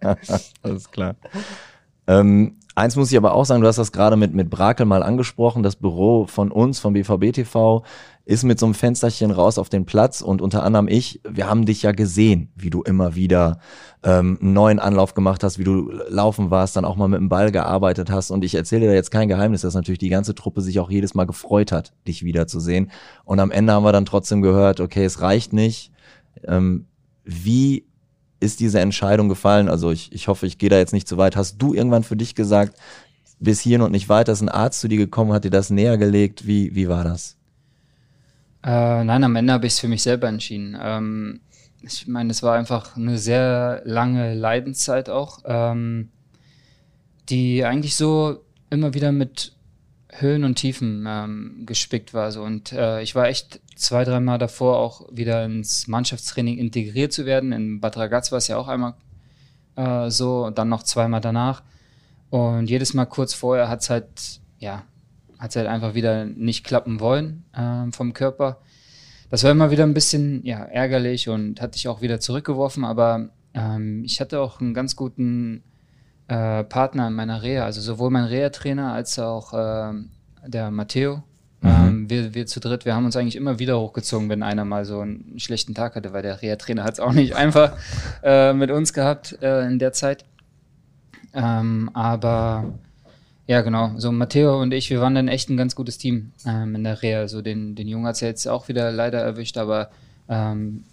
[0.63, 1.15] Alles klar.
[2.07, 5.03] Ähm, eins muss ich aber auch sagen, du hast das gerade mit, mit Brakel mal
[5.03, 5.63] angesprochen.
[5.63, 7.85] Das Büro von uns, vom BVB TV,
[8.29, 11.65] ist mit so einem Fensterchen raus auf den Platz und unter anderem ich, wir haben
[11.65, 13.59] dich ja gesehen, wie du immer wieder
[14.03, 17.31] ähm, einen neuen Anlauf gemacht hast, wie du laufen warst, dann auch mal mit dem
[17.31, 18.31] Ball gearbeitet hast.
[18.31, 21.15] Und ich erzähle dir jetzt kein Geheimnis, dass natürlich die ganze Truppe sich auch jedes
[21.15, 22.91] Mal gefreut hat, dich wiederzusehen.
[23.25, 25.91] Und am Ende haben wir dann trotzdem gehört, okay, es reicht nicht.
[26.45, 26.85] Ähm,
[27.25, 27.87] wie
[28.41, 29.71] ist diese Entscheidung gefallen?
[29.71, 31.35] Also ich, ich hoffe, ich gehe da jetzt nicht zu weit.
[31.35, 32.79] Hast du irgendwann für dich gesagt,
[33.41, 35.97] bis hierhin und nicht weiter, ist ein Arzt zu dir gekommen, hat dir das näher
[35.97, 36.47] gelegt?
[36.47, 37.38] Wie, wie war das?
[38.65, 40.77] Äh, nein, am Ende habe ich es für mich selber entschieden.
[40.81, 41.41] Ähm,
[41.83, 46.11] ich meine, es war einfach eine sehr lange Leidenszeit auch, ähm,
[47.29, 49.53] die eigentlich so immer wieder mit
[50.11, 52.33] Höhen und Tiefen ähm, gespickt war.
[52.33, 52.43] So.
[52.43, 57.53] Und äh, ich war echt zwei, dreimal davor, auch wieder ins Mannschaftstraining integriert zu werden.
[57.53, 58.95] In Bad Ragaz war es ja auch einmal
[59.77, 61.63] äh, so und dann noch zweimal danach.
[62.31, 64.83] Und jedes Mal kurz vorher hat es halt, ja,
[65.39, 68.61] hat halt einfach wieder nicht klappen wollen ähm, vom Körper.
[69.31, 73.29] Das war immer wieder ein bisschen ja, ärgerlich und hat dich auch wieder zurückgeworfen, aber
[73.55, 75.63] ähm, ich hatte auch einen ganz guten
[76.29, 80.11] äh, Partner in meiner Reha, also sowohl mein Reha-Trainer als auch ähm,
[80.47, 81.23] der Matteo.
[81.63, 84.85] Ähm, wir, wir zu dritt, wir haben uns eigentlich immer wieder hochgezogen, wenn einer mal
[84.85, 87.77] so einen schlechten Tag hatte, weil der Reha-Trainer hat es auch nicht einfach
[88.23, 90.25] äh, mit uns gehabt äh, in der Zeit.
[91.35, 92.73] Ähm, aber
[93.49, 93.93] ja, genau.
[93.97, 97.01] So Matteo und ich, wir waren dann echt ein ganz gutes Team ähm, in der
[97.01, 97.29] Reha.
[97.29, 99.91] So den, den Jungen hat es ja jetzt auch wieder leider erwischt, aber
[100.29, 100.85] ähm,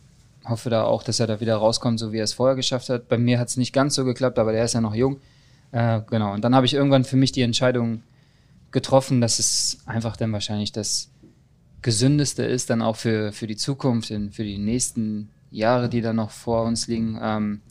[0.46, 3.10] hoffe da auch, dass er da wieder rauskommt, so wie er es vorher geschafft hat.
[3.10, 5.20] Bei mir hat es nicht ganz so geklappt, aber der ist ja noch jung.
[5.74, 6.34] Äh, genau.
[6.34, 8.04] Und dann habe ich irgendwann für mich die Entscheidung
[8.72, 11.10] getroffen, dass es einfach dann wahrscheinlich das
[11.82, 16.32] Gesündeste ist, dann auch für, für die Zukunft für die nächsten Jahre, die dann noch
[16.32, 17.20] vor uns liegen.
[17.22, 17.62] Ähm,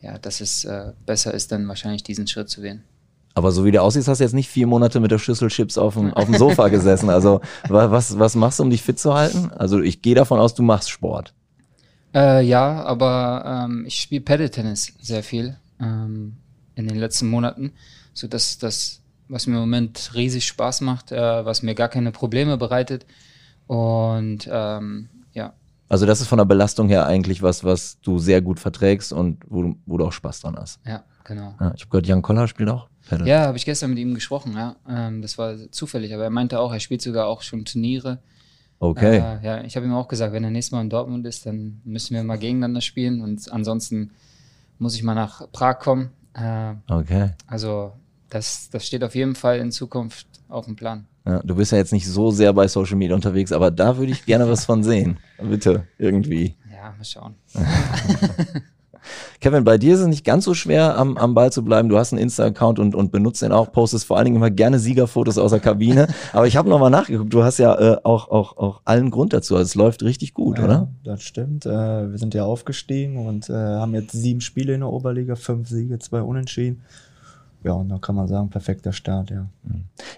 [0.00, 2.84] ja, dass es äh, besser ist, dann wahrscheinlich diesen Schritt zu wählen.
[3.34, 5.78] Aber so wie du aussiehst, hast du jetzt nicht vier Monate mit der Schüssel Chips
[5.78, 7.10] auf dem, auf dem Sofa gesessen.
[7.10, 9.50] Also wa- was, was machst du, um dich fit zu halten?
[9.52, 11.32] Also ich gehe davon aus, du machst Sport.
[12.12, 16.36] Äh, ja, aber ähm, ich spiele Paddle-Tennis sehr viel ähm,
[16.74, 17.72] in den letzten Monaten,
[18.14, 22.10] so dass das, was mir im Moment riesig Spaß macht, äh, was mir gar keine
[22.10, 23.06] Probleme bereitet
[23.68, 25.52] und ähm, ja,
[25.88, 29.38] Also das ist von der Belastung her eigentlich was, was du sehr gut verträgst und
[29.48, 30.80] wo du, wo du auch Spaß dran hast.
[30.84, 31.54] ja, genau.
[31.60, 33.26] Ja, ich habe gehört, Jan Koller spielt auch Paddle.
[33.28, 34.76] Ja, habe ich gestern mit ihm gesprochen, ja.
[34.88, 38.18] Ähm, das war zufällig, aber er meinte auch, er spielt sogar auch schon Turniere.
[38.78, 39.18] Okay.
[39.18, 41.80] Äh, ja, ich habe ihm auch gesagt, wenn er nächstes Mal in Dortmund ist, dann
[41.84, 44.12] müssen wir mal gegeneinander spielen und ansonsten
[44.78, 46.10] muss ich mal nach Prag kommen.
[46.34, 47.30] Äh, Okay.
[47.46, 47.92] also
[48.30, 51.06] das, das steht auf jeden Fall in Zukunft auf dem Plan.
[51.26, 54.12] Ja, du bist ja jetzt nicht so sehr bei Social Media unterwegs, aber da würde
[54.12, 55.18] ich gerne was von sehen.
[55.42, 56.54] Bitte, irgendwie.
[56.72, 57.34] Ja, mal schauen.
[59.40, 61.88] Kevin, bei dir ist es nicht ganz so schwer, am, am Ball zu bleiben.
[61.88, 64.78] Du hast einen Insta-Account und, und benutzt den auch, postest vor allen Dingen immer gerne
[64.78, 66.08] Siegerfotos aus der Kabine.
[66.32, 69.56] Aber ich habe nochmal nachgeguckt, du hast ja äh, auch, auch, auch allen Grund dazu.
[69.56, 70.88] Also es läuft richtig gut, Ja, oder?
[71.04, 71.66] Das stimmt.
[71.66, 71.70] Äh,
[72.10, 75.98] wir sind ja aufgestiegen und äh, haben jetzt sieben Spiele in der Oberliga, fünf Siege,
[75.98, 76.82] zwei Unentschieden.
[77.62, 79.46] Ja, und da kann man sagen, perfekter Start, ja.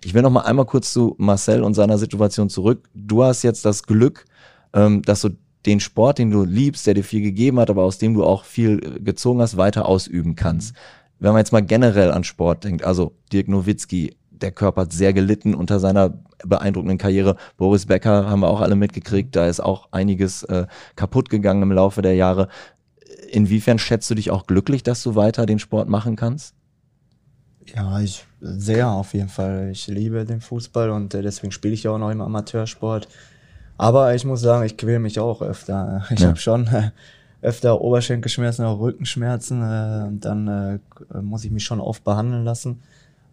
[0.05, 2.89] Ich will noch mal einmal kurz zu Marcel und seiner Situation zurück.
[2.95, 4.27] Du hast jetzt das Glück,
[4.73, 5.31] ähm, dass so
[5.67, 8.45] den Sport, den du liebst, der dir viel gegeben hat, aber aus dem du auch
[8.45, 10.75] viel äh, gezogen hast, weiter ausüben kannst.
[10.75, 10.79] Mhm.
[11.21, 15.13] Wenn man jetzt mal generell an Sport denkt, also Dirk Nowitzki, der Körper hat sehr
[15.13, 17.37] gelitten unter seiner beeindruckenden Karriere.
[17.57, 21.73] Boris Becker haben wir auch alle mitgekriegt, da ist auch einiges äh, kaputt gegangen im
[21.73, 22.49] Laufe der Jahre.
[23.31, 26.55] Inwiefern schätzt du dich auch glücklich, dass du weiter den Sport machen kannst?
[27.75, 29.71] Ja, ich sehr auf jeden Fall.
[29.71, 33.07] Ich liebe den Fußball und äh, deswegen spiele ich ja auch noch im Amateursport.
[33.79, 36.05] Aber ich muss sagen, ich quäle mich auch öfter.
[36.11, 36.29] Ich ja.
[36.29, 36.91] habe schon äh,
[37.41, 39.63] öfter Oberschenkelschmerzen, auch Rückenschmerzen.
[39.63, 40.79] Äh, und dann äh,
[41.21, 42.83] muss ich mich schon oft behandeln lassen.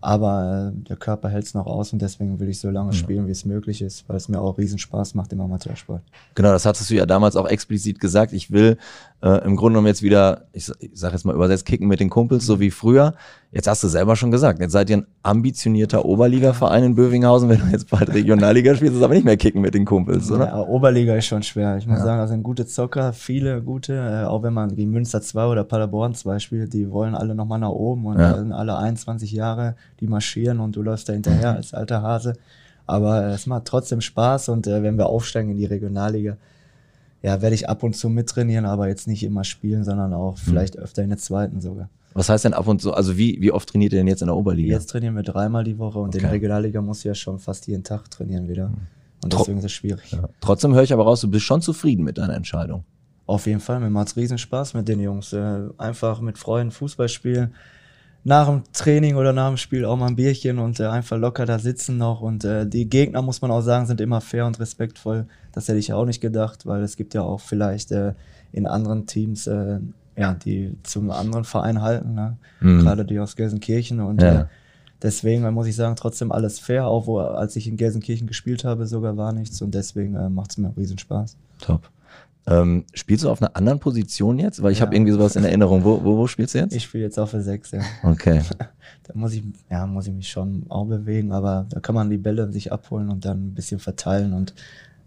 [0.02, 3.28] Aber äh, der Körper hält es noch aus und deswegen will ich so lange spielen,
[3.28, 6.02] wie es möglich ist, weil es mir auch riesen Spaß macht im Amateursport.
[6.36, 8.32] Genau, das hattest du ja damals auch explizit gesagt.
[8.32, 8.78] Ich will
[9.22, 12.10] äh, im Grunde genommen jetzt wieder, ich, ich sage jetzt mal übersetzt, kicken mit den
[12.10, 13.14] Kumpels, so wie früher.
[13.52, 17.50] Jetzt hast du selber schon gesagt, jetzt seid ihr ein ambitionierter Oberliga-Verein in Bövinghausen.
[17.50, 20.46] Wenn du jetzt bald Regionalliga spielst, ist aber nicht mehr kicken mit den Kumpels, oder?
[20.46, 21.76] Ja, Oberliga ist schon schwer.
[21.78, 22.06] Ich muss ja.
[22.06, 25.64] sagen, da sind gute Zocker, viele gute, äh, auch wenn man gegen Münster 2 oder
[25.64, 28.38] Paderborn 2 spielt, die wollen alle nochmal nach oben und ja.
[28.38, 32.34] sind alle 21 Jahre, die marschieren und du läufst da hinterher als alter Hase.
[32.86, 36.38] Aber es macht trotzdem Spaß und äh, wenn wir aufsteigen in die Regionalliga,
[37.22, 40.44] ja, werde ich ab und zu mittrainieren, aber jetzt nicht immer spielen, sondern auch hm.
[40.44, 41.90] vielleicht öfter in der zweiten sogar.
[42.14, 44.28] Was heißt denn ab und zu, also wie, wie oft trainiert ihr denn jetzt in
[44.28, 44.74] der Oberliga?
[44.74, 46.18] Jetzt trainieren wir dreimal die Woche und okay.
[46.18, 48.70] in der Regionalliga muss ich ja schon fast jeden Tag trainieren wieder.
[48.70, 48.78] Hm.
[49.22, 50.12] Und deswegen ist es schwierig.
[50.12, 50.30] Ja.
[50.40, 52.86] Trotzdem höre ich aber raus, du bist schon zufrieden mit deiner Entscheidung.
[53.28, 55.34] Auf jeden Fall, mir macht es riesen Spaß mit den Jungs.
[55.34, 57.54] Äh, einfach mit Freunden Fußball spielen
[58.24, 61.46] nach dem Training oder nach dem Spiel auch mal ein Bierchen und äh, einfach locker
[61.46, 62.22] da sitzen noch.
[62.22, 65.26] Und äh, die Gegner, muss man auch sagen, sind immer fair und respektvoll.
[65.54, 68.14] Das hätte ich auch nicht gedacht, weil es gibt ja auch vielleicht äh,
[68.52, 69.80] in anderen Teams, äh,
[70.18, 72.38] ja, die zum anderen Verein halten, ne?
[72.60, 72.82] Mhm.
[72.82, 74.02] gerade die aus Gelsenkirchen.
[74.02, 74.42] Und ja.
[74.42, 74.46] äh,
[75.02, 78.86] deswegen muss ich sagen, trotzdem alles fair, auch wo, als ich in Gelsenkirchen gespielt habe,
[78.86, 79.62] sogar war nichts.
[79.62, 81.38] Und deswegen äh, macht es mir riesen Spaß.
[81.62, 81.90] Top.
[82.48, 84.62] Ähm, spielst du auf einer anderen Position jetzt?
[84.64, 84.86] Weil ich ja.
[84.86, 85.84] habe irgendwie sowas in Erinnerung.
[85.84, 86.76] Wo, wo, wo spielst du jetzt?
[86.76, 87.82] Ich spiele jetzt auf der 6, ja.
[88.04, 88.42] Okay.
[89.04, 92.18] da muss ich, ja, muss ich mich schon auch bewegen, aber da kann man die
[92.18, 94.54] Bälle sich abholen und dann ein bisschen verteilen und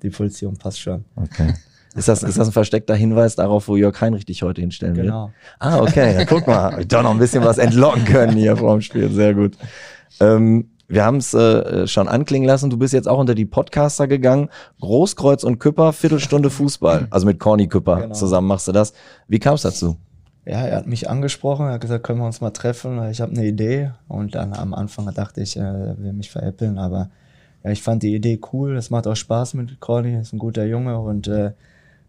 [0.03, 1.05] die Position passt schon.
[1.16, 1.55] Okay.
[1.95, 5.05] Ist das, ist das ein versteckter Hinweis darauf, wo Jörg Heinrich dich heute hinstellen will?
[5.05, 5.31] Genau.
[5.59, 6.14] Ah, okay.
[6.14, 9.11] Ja, guck mal, ich doch noch ein bisschen was entlocken können hier vor dem Spiel.
[9.11, 9.59] Sehr gut.
[10.18, 14.07] Ähm, wir haben es äh, schon anklingen lassen, du bist jetzt auch unter die Podcaster
[14.07, 14.50] gegangen.
[14.83, 17.07] Großkreuz und Küpper, Viertelstunde Fußball.
[17.09, 18.14] Also mit Corny Küpper genau.
[18.14, 18.92] zusammen machst du das.
[19.26, 19.96] Wie kam es dazu?
[20.44, 23.33] Ja, er hat mich angesprochen, er hat gesagt, können wir uns mal treffen, ich habe
[23.33, 23.92] eine Idee.
[24.07, 27.09] Und dann am Anfang dachte ich, er will mich veräppeln, aber
[27.64, 30.66] ja, ich fand die Idee cool, es macht auch Spaß mit Corny, ist ein guter
[30.66, 31.52] Junge und äh,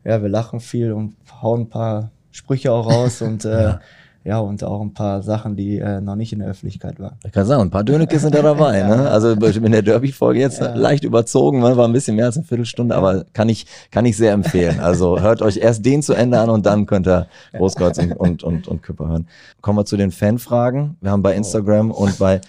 [0.03, 3.79] ja, wir lachen viel und hauen ein paar Sprüche auch raus und äh, ja
[4.25, 7.15] ja, und auch ein paar Sachen, die äh, noch nicht in der Öffentlichkeit waren.
[7.25, 8.77] Ich kann sagen, ein paar Dönekes sind da dabei.
[8.79, 8.87] ja.
[8.87, 9.09] ne?
[9.09, 10.73] Also in der Derby-Folge jetzt ja.
[10.73, 11.75] leicht überzogen, ne?
[11.75, 14.79] war ein bisschen mehr als eine Viertelstunde, aber kann ich, kann ich sehr empfehlen.
[14.79, 18.43] Also hört euch erst den zu Ende an und dann könnt ihr Großkreuz und, und,
[18.43, 19.27] und, und Küpper hören.
[19.59, 20.95] Kommen wir zu den Fanfragen.
[21.01, 22.03] Wir haben bei Instagram oh.
[22.05, 22.39] und bei,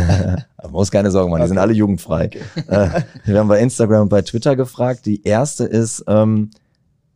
[0.70, 2.26] muss keine Sorgen machen, die sind alle jugendfrei.
[2.26, 2.40] Okay.
[2.66, 5.06] Äh, wir haben bei Instagram und bei Twitter gefragt.
[5.06, 6.50] Die erste ist, ähm,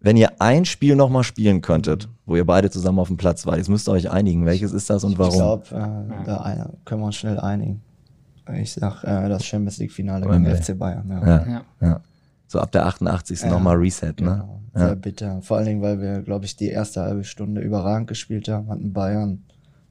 [0.06, 3.56] wenn ihr ein Spiel nochmal spielen könntet, wo ihr beide zusammen auf dem Platz wart,
[3.56, 5.32] jetzt müsst ihr euch einigen, welches ist das und warum?
[5.32, 7.82] Ich glaube, äh, da können wir uns schnell einigen.
[8.54, 11.08] Ich sag äh, das Champions League Finale beim FC Bayern.
[11.10, 11.26] Ja.
[11.26, 11.62] Ja, ja.
[11.80, 12.00] ja.
[12.46, 13.40] So ab der 88.
[13.40, 14.12] Ja, nochmal Reset, ne?
[14.14, 14.60] Genau.
[14.74, 15.42] Sehr bitter.
[15.42, 18.92] Vor allen Dingen, weil wir, glaube ich, die erste halbe Stunde überragend gespielt haben, hatten
[18.92, 19.42] Bayern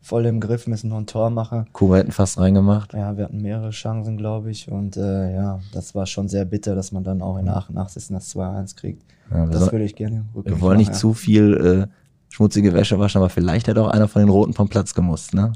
[0.06, 1.66] voll im Griff, müssen nur ein Tor machen.
[1.74, 2.94] Kuba hätten fast reingemacht.
[2.94, 4.72] Ja, wir hatten mehrere Chancen, glaube ich.
[4.72, 8.10] Und äh, ja, das war schon sehr bitter, dass man dann auch in der 88.
[8.10, 9.04] das 2-1 kriegt.
[9.32, 10.26] Ja, das würde ich gerne.
[10.36, 10.94] Wir wollen nicht ja.
[10.94, 14.70] zu viel äh, schmutzige Wäsche waschen, aber vielleicht hätte auch einer von den Roten vom
[14.70, 15.54] Platz gemusst, ne?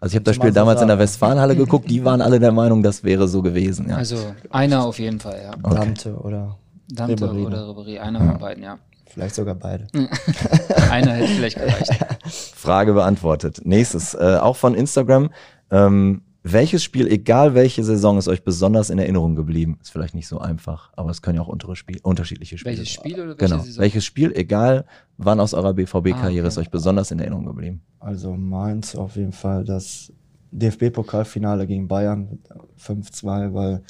[0.00, 2.82] Also ich habe das Spiel damals in der Westfalenhalle geguckt, die waren alle der Meinung,
[2.82, 3.96] das wäre so gewesen, ja.
[3.96, 4.16] Also
[4.50, 5.52] einer auf jeden Fall, ja.
[5.62, 5.74] Okay.
[5.76, 7.46] Dante oder Dante Ribéry.
[7.46, 8.30] oder Ribéry, einer ja.
[8.32, 8.78] von beiden, ja.
[9.14, 9.86] Vielleicht sogar beide.
[10.90, 11.92] einer hätte vielleicht gereicht.
[12.26, 13.60] Frage beantwortet.
[13.64, 15.30] Nächstes, äh, auch von Instagram.
[15.70, 19.78] Ähm, welches Spiel, egal welche Saison, ist euch besonders in Erinnerung geblieben?
[19.80, 22.92] Ist vielleicht nicht so einfach, aber es können ja auch untere Spiel, unterschiedliche Spiele Welches
[22.92, 23.58] Spiel oder welche Genau.
[23.62, 23.82] Saison?
[23.82, 24.84] Welches Spiel, egal
[25.16, 26.48] wann aus eurer BVB-Karriere, ah, okay.
[26.48, 27.82] ist euch besonders in Erinnerung geblieben?
[28.00, 30.12] Also meins auf jeden Fall das
[30.50, 32.40] DFB-Pokalfinale gegen Bayern
[32.84, 33.82] 5-2, weil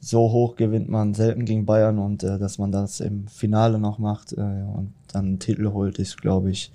[0.00, 3.98] so hoch gewinnt man selten gegen Bayern und äh, dass man das im Finale noch
[3.98, 6.70] macht äh, und dann einen Titel holt, ist, glaube ich,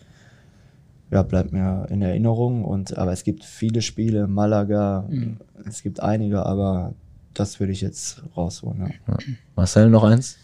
[1.12, 2.66] ja, bleibt mir in Erinnerung.
[2.66, 5.38] Und, aber es gibt viele Spiele, Malaga, mhm.
[5.66, 6.94] es gibt einige, aber
[7.34, 8.82] das würde ich jetzt rausholen.
[8.82, 8.88] Ja.
[9.08, 9.18] Ja.
[9.56, 10.38] Marcel, noch eins?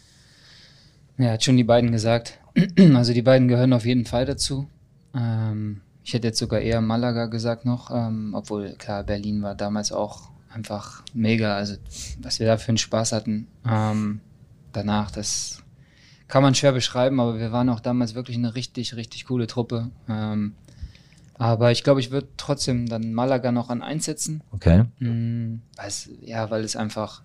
[1.17, 2.39] Ja, hat schon die beiden gesagt.
[2.95, 4.67] Also die beiden gehören auf jeden Fall dazu.
[5.15, 9.91] Ähm, ich hätte jetzt sogar eher Malaga gesagt noch, ähm, obwohl klar, Berlin war damals
[9.91, 11.55] auch einfach mega.
[11.55, 11.75] Also
[12.21, 13.47] was wir da für einen Spaß hatten.
[13.67, 14.21] Ähm,
[14.73, 15.63] danach, das
[16.27, 19.89] kann man schwer beschreiben, aber wir waren auch damals wirklich eine richtig, richtig coole Truppe.
[20.07, 20.53] Ähm,
[21.35, 24.43] aber ich glaube, ich würde trotzdem dann Malaga noch an einsetzen.
[24.51, 24.85] Okay.
[25.77, 27.23] Weil's, ja, weil es einfach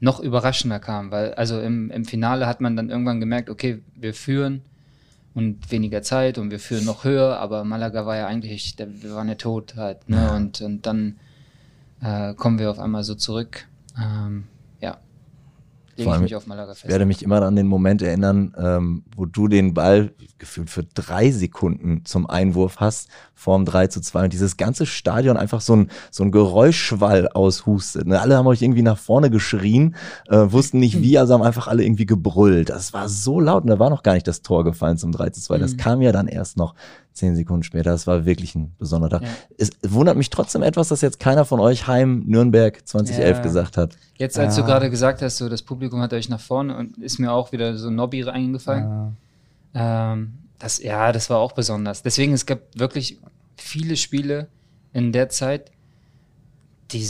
[0.00, 1.10] noch überraschender kam.
[1.10, 4.62] Weil, also im, im Finale hat man dann irgendwann gemerkt, okay, wir führen
[5.34, 9.14] und weniger Zeit und wir führen noch höher, aber Malaga war ja eigentlich, der, wir
[9.14, 10.08] waren ja tot halt.
[10.08, 10.16] Ne?
[10.16, 10.34] Ja.
[10.34, 11.16] Und, und dann
[12.02, 13.66] äh, kommen wir auf einmal so zurück.
[14.00, 14.44] Ähm,
[14.80, 14.98] ja.
[15.96, 16.90] Lege ich mich auf Malaga Ich fest.
[16.90, 21.30] werde mich immer an den Moment erinnern, ähm, wo du den Ball gefühlt für drei
[21.30, 25.90] Sekunden zum Einwurf hast, vorm 3 zu 2 und dieses ganze Stadion einfach so ein,
[26.10, 28.06] so ein Geräuschschwall aushustet.
[28.06, 28.20] Ne?
[28.20, 29.94] Alle haben euch irgendwie nach vorne geschrien,
[30.28, 32.70] äh, wussten nicht wie, also haben einfach alle irgendwie gebrüllt.
[32.70, 35.28] Das war so laut und da war noch gar nicht das Tor gefallen zum 3
[35.30, 35.58] zu 2.
[35.58, 35.76] Das Mhm.
[35.76, 36.74] kam ja dann erst noch
[37.12, 37.90] zehn Sekunden später.
[37.90, 39.22] Das war wirklich ein besonderer Tag.
[39.22, 39.28] Ja.
[39.58, 43.42] Es wundert mich trotzdem etwas, dass jetzt keiner von euch Heim Nürnberg 2011 Ja.
[43.42, 43.96] gesagt hat.
[44.16, 44.66] Jetzt, als du Ja.
[44.66, 47.76] gerade gesagt hast, so das Publikum hat euch nach vorne und ist mir auch wieder
[47.76, 49.12] so ein Nobby eingefallen.
[49.74, 50.12] Ja.
[50.12, 52.02] Ähm, das, ja, das war auch besonders.
[52.02, 53.18] Deswegen, es gab wirklich
[53.56, 54.48] viele Spiele
[54.92, 55.70] in der Zeit,
[56.92, 57.02] die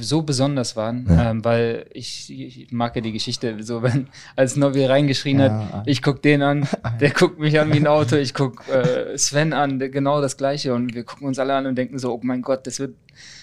[0.00, 1.30] so besonders waren, Ja.
[1.30, 5.68] ähm, weil ich, ich mag ja die Geschichte, so wenn als Nobby reingeschrien Ja.
[5.72, 6.66] hat, ich guck den an,
[7.00, 10.36] der guckt mich an wie ein Auto, ich guck äh, Sven an, der, genau das
[10.36, 12.94] gleiche und wir gucken uns alle an und denken so, oh mein Gott, das wird,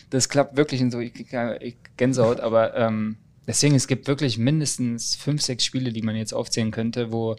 [0.10, 4.38] das klappt wirklich und so, ich, ja- ich Gänsehaut, aber ähm, deswegen, es gibt wirklich
[4.40, 7.36] mindestens fünf, sechs Spiele, die man jetzt aufzählen könnte, wo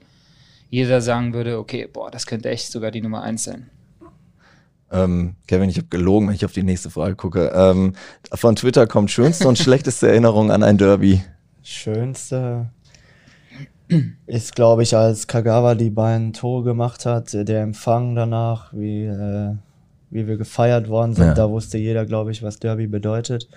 [0.71, 3.69] jeder sagen würde, okay, boah, das könnte echt sogar die Nummer eins sein.
[4.93, 7.51] Ähm, Kevin, ich habe gelogen, wenn ich auf die nächste Frage gucke.
[7.55, 7.95] Ähm,
[8.33, 11.23] von Twitter kommt schönste und schlechteste Erinnerung an ein Derby.
[11.63, 12.71] Schönste
[14.27, 19.55] ist, glaube ich, als Kagawa die beiden Tore gemacht hat, der Empfang danach, wie, äh,
[20.11, 21.35] wie wir gefeiert worden sind, Ja.
[21.35, 23.49] da wusste jeder, glaube ich, was Derby bedeutet.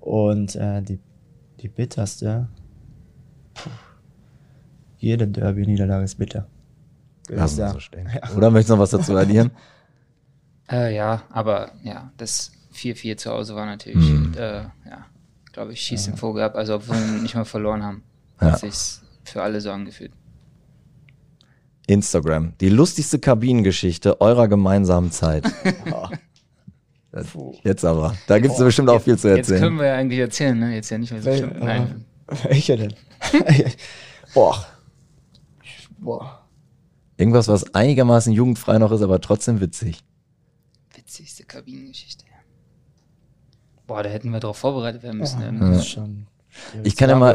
[0.00, 0.98] Und äh, die,
[1.60, 2.48] die bitterste,
[3.54, 3.70] puh,
[4.98, 6.46] jede Derby-Niederlage ist bitter.
[7.28, 7.72] Lassen wir sagen.
[7.74, 8.08] so stehen.
[8.36, 9.50] Oder möchtest du noch was dazu addieren?
[10.70, 14.34] Äh, ja, aber ja, das 4-4 zu Hause war natürlich, Hm.
[14.36, 15.06] äh, ja,
[15.52, 16.54] glaube ich, schießt den Vogel ab.
[16.56, 18.02] Also, obwohl wir nicht mal verloren haben,
[18.40, 18.52] Ja.
[18.52, 20.12] hat sich's für alle so angefühlt.
[21.86, 22.52] Instagram.
[22.60, 25.44] Die lustigste Kabinengeschichte eurer gemeinsamen Zeit.
[27.10, 27.26] Das-
[27.64, 28.14] Jetzt aber.
[28.26, 29.78] Da gibt es bestimmt auch viel zu Jetzt können erzählen.
[29.78, 30.74] wir ja eigentlich erzählen, ne?
[30.74, 31.52] Jetzt ja nicht mehr so Wel- schlimm.
[31.58, 32.04] Nein.
[32.26, 32.94] äh, Welche denn?
[34.34, 34.66] Boah.
[35.98, 36.46] Boah.
[37.16, 40.04] Irgendwas, was einigermaßen jugendfrei noch ist, aber trotzdem witzig.
[41.08, 42.26] Witzigste Kabinengeschichte.
[43.86, 45.40] Boah, da hätten wir drauf vorbereitet werden müssen.
[45.40, 45.70] Ja, ne?
[45.70, 46.26] das ist schon
[46.84, 47.34] Ich kann ja mal-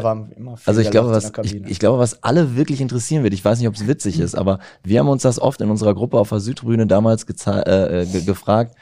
[0.64, 3.66] Also ich glaube, was ich, ich glaube, was alle wirklich interessieren wird, ich weiß nicht,
[3.66, 6.38] ob es witzig ist, aber wir haben uns das oft in unserer Gruppe auf der
[6.38, 8.76] Südtribüne damals äh, äh, ge gefragt.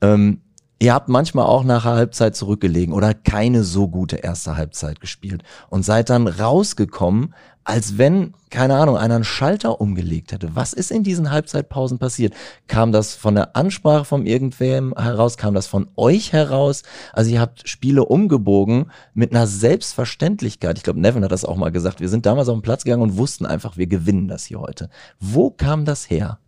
[0.00, 0.42] Ähm,
[0.78, 5.42] ihr habt manchmal auch nach der Halbzeit zurückgelegen oder keine so gute erste Halbzeit gespielt
[5.68, 10.54] und seid dann rausgekommen, als wenn, keine Ahnung, einer einen Schalter umgelegt hätte.
[10.54, 12.34] Was ist in diesen Halbzeitpausen passiert?
[12.66, 15.36] Kam das von der Ansprache von irgendwem heraus?
[15.36, 16.82] Kam das von euch heraus?
[17.12, 20.76] Also ihr habt Spiele umgebogen mit einer Selbstverständlichkeit.
[20.76, 22.00] Ich glaube, Nevin hat das auch mal gesagt.
[22.00, 24.90] Wir sind damals auf den Platz gegangen und wussten einfach, wir gewinnen das hier heute.
[25.20, 26.38] Wo kam das her?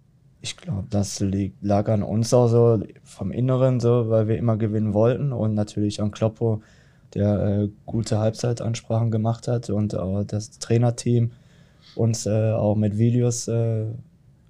[0.41, 4.59] Ich glaube, das liegt, lag an uns auch so, vom Inneren so, weil wir immer
[4.59, 6.61] gewinnen wollten und natürlich an Kloppo,
[7.15, 11.33] der äh, gute Halbzeitansprachen gemacht hat und auch das Trainerteam
[11.95, 13.87] uns äh, auch mit Videos, äh,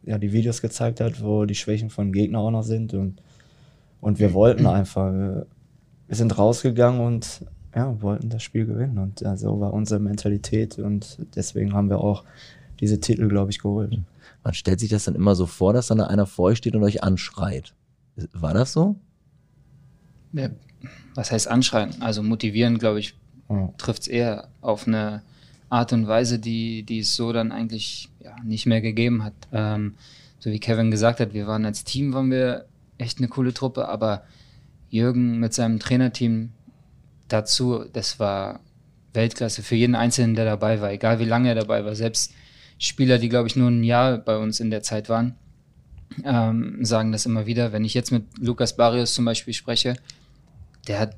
[0.05, 3.20] ja, die Videos gezeigt hat, wo die Schwächen von Gegner auch noch sind und,
[4.00, 5.46] und wir wollten einfach, wir,
[6.07, 10.79] wir sind rausgegangen und ja, wollten das Spiel gewinnen und ja, so war unsere Mentalität
[10.79, 12.24] und deswegen haben wir auch
[12.81, 13.98] diese Titel, glaube ich, geholt.
[14.42, 16.77] Man stellt sich das dann immer so vor, dass dann da einer vor euch steht
[16.77, 17.74] und euch anschreit.
[18.33, 18.96] War das so?
[20.33, 20.50] Ja.
[21.14, 22.01] Was heißt anschreien?
[22.01, 23.14] Also motivieren, glaube ich,
[23.51, 23.73] Ja.
[23.79, 25.23] trifft es eher auf eine
[25.70, 29.35] Art und Weise, die, die es so dann eigentlich ja, nicht mehr gegeben hat.
[29.53, 29.94] Ähm,
[30.38, 32.66] so wie Kevin gesagt hat, wir waren als Team, waren wir
[32.99, 34.23] echt eine coole Truppe, aber
[34.90, 36.51] Jürgen mit seinem Trainerteam
[37.29, 38.61] dazu, das war
[39.12, 41.94] Weltklasse für jeden Einzelnen, der dabei war, egal wie lange er dabei war.
[41.94, 42.33] Selbst
[42.79, 45.35] Spieler, die, glaube ich, nur ein Jahr bei uns in der Zeit waren,
[46.25, 47.73] ähm, sagen das immer wieder.
[47.73, 49.97] Wenn ich jetzt mit Lukas Barrios zum Beispiel spreche,
[50.85, 51.16] der hat,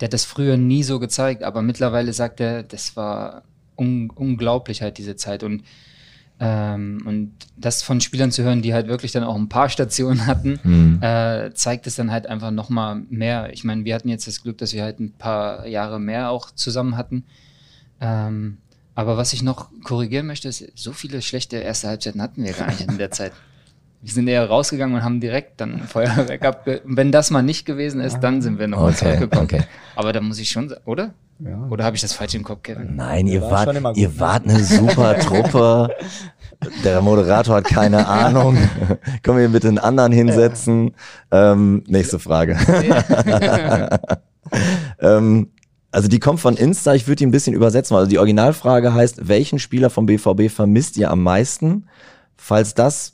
[0.00, 3.42] der hat das früher nie so gezeigt, aber mittlerweile sagt er, das war
[3.76, 5.62] un unglaublich halt diese Zeit und
[6.40, 10.26] ähm, und das von Spielern zu hören, die halt wirklich dann auch ein paar Stationen
[10.26, 10.98] hatten, Hm.
[11.00, 13.52] äh, zeigt es dann halt einfach nochmal mehr.
[13.52, 16.50] Ich meine, wir hatten jetzt das Glück, dass wir halt ein paar Jahre mehr auch
[16.50, 17.24] zusammen hatten.
[18.00, 18.58] Ähm,
[18.96, 22.66] aber was ich noch korrigieren möchte, ist, so viele schlechte erste Halbzeiten hatten wir gar
[22.66, 23.32] nicht in der Zeit.
[24.04, 26.82] Wir sind eher rausgegangen und haben direkt dann ein Feuerwerk abge...
[26.84, 29.44] Wenn das mal nicht gewesen ist, dann sind wir nochmal Okay, zurückgekommen.
[29.44, 29.62] okay.
[29.96, 31.14] Aber da muss ich schon sagen, oder?
[31.38, 31.66] Ja.
[31.70, 32.96] Oder habe ich das falsch im Kopf, Kevin?
[32.96, 34.20] Nein, ihr war wart, gut, ihr ne?
[34.20, 35.88] wart eine super Truppe.
[36.84, 38.58] Der Moderator hat keine Ahnung.
[39.22, 40.94] Können wir bitte einen anderen hinsetzen?
[41.30, 42.58] Ähm, nächste Frage.
[45.00, 45.50] ähm,
[45.90, 47.96] also die kommt von Insta, ich würde die ein bisschen übersetzen.
[47.96, 51.86] Also die Originalfrage heißt, welchen Spieler vom BVB vermisst ihr am meisten?
[52.36, 53.13] Falls das,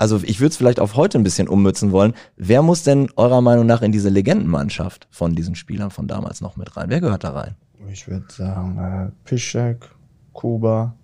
[0.00, 2.14] also ich würde es vielleicht auf heute ein bisschen ummützen wollen.
[2.36, 6.56] Wer muss denn eurer Meinung nach in diese Legendenmannschaft von diesen Spielern von damals noch
[6.56, 6.88] mit rein?
[6.88, 7.54] Wer gehört da rein?
[7.92, 9.90] Ich würde sagen, äh, Piszczek,
[10.32, 10.94] Kuba,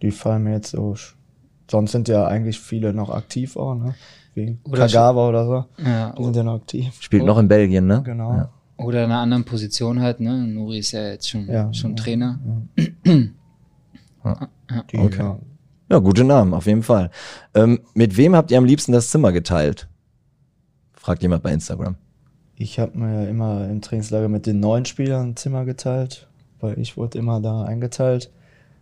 [0.00, 0.96] die fallen mir jetzt so.
[1.70, 3.94] Sonst sind ja eigentlich viele noch aktiv auch, ne?
[4.32, 5.64] Wie Oder Kagawa oder so.
[5.84, 6.96] Ja, Die sind ja noch aktiv.
[7.00, 8.02] Spielt noch in Belgien, ne?
[8.02, 8.32] Genau.
[8.32, 8.50] Ja.
[8.78, 10.46] Oder in einer anderen Position halt, ne?
[10.46, 12.40] Nuri ist ja jetzt schon, Ja, schon ja, Trainer.
[14.90, 15.34] Die, Okay.
[15.90, 15.98] Ja.
[15.98, 17.10] Gute Namen, auf jeden Fall.
[17.54, 19.88] Ähm, mit wem habt ihr am liebsten das Zimmer geteilt?
[20.94, 21.96] Fragt jemand bei Instagram.
[22.56, 26.28] Ich habe mir immer im Trainingslager mit den neuen Spielern ein Zimmer geteilt,
[26.60, 28.30] weil ich wurde immer da eingeteilt,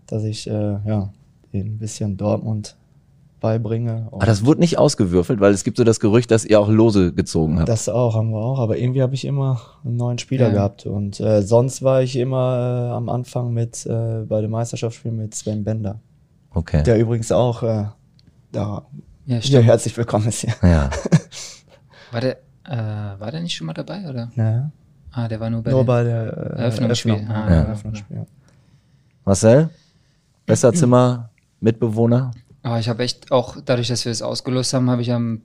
[0.06, 0.52] dass ich äh,
[0.86, 1.12] ja
[1.52, 2.76] ein bisschen Dortmund
[3.40, 4.08] beibringe.
[4.12, 7.12] Aber das wurde nicht ausgewürfelt, weil es gibt so das Gerücht, dass ihr auch Lose
[7.12, 7.68] gezogen habt.
[7.68, 10.52] das auch haben wir auch, aber irgendwie habe ich immer einen neuen Spieler Ja.
[10.54, 15.18] gehabt und äh, sonst war ich immer äh, am Anfang mit äh, bei den Meisterschaftsspielen
[15.18, 16.00] mit Sven Bender,
[16.56, 16.82] Okay.
[16.82, 17.84] der übrigens auch äh,
[18.50, 18.86] da
[19.26, 19.64] Ja, stimmt.
[19.66, 20.54] herzlich willkommen ist hier.
[20.62, 20.88] Ja.
[22.12, 24.30] War der, äh, war der nicht schon mal dabei, oder?
[24.36, 24.70] Ja,
[25.12, 27.12] Ah, der war nur bei nur den- bei der äh, Eröffnungsspiel.
[27.12, 27.62] Eröffnung, Ah, ja.
[27.62, 28.16] Eröffnungsspiel.
[28.18, 28.26] ja.
[29.24, 29.70] Marcel?
[30.46, 32.30] Besser Zimmer, Mitbewohner?
[32.62, 35.42] Aber ich habe echt auch, dadurch, dass wir es ausgelost haben, habe ich am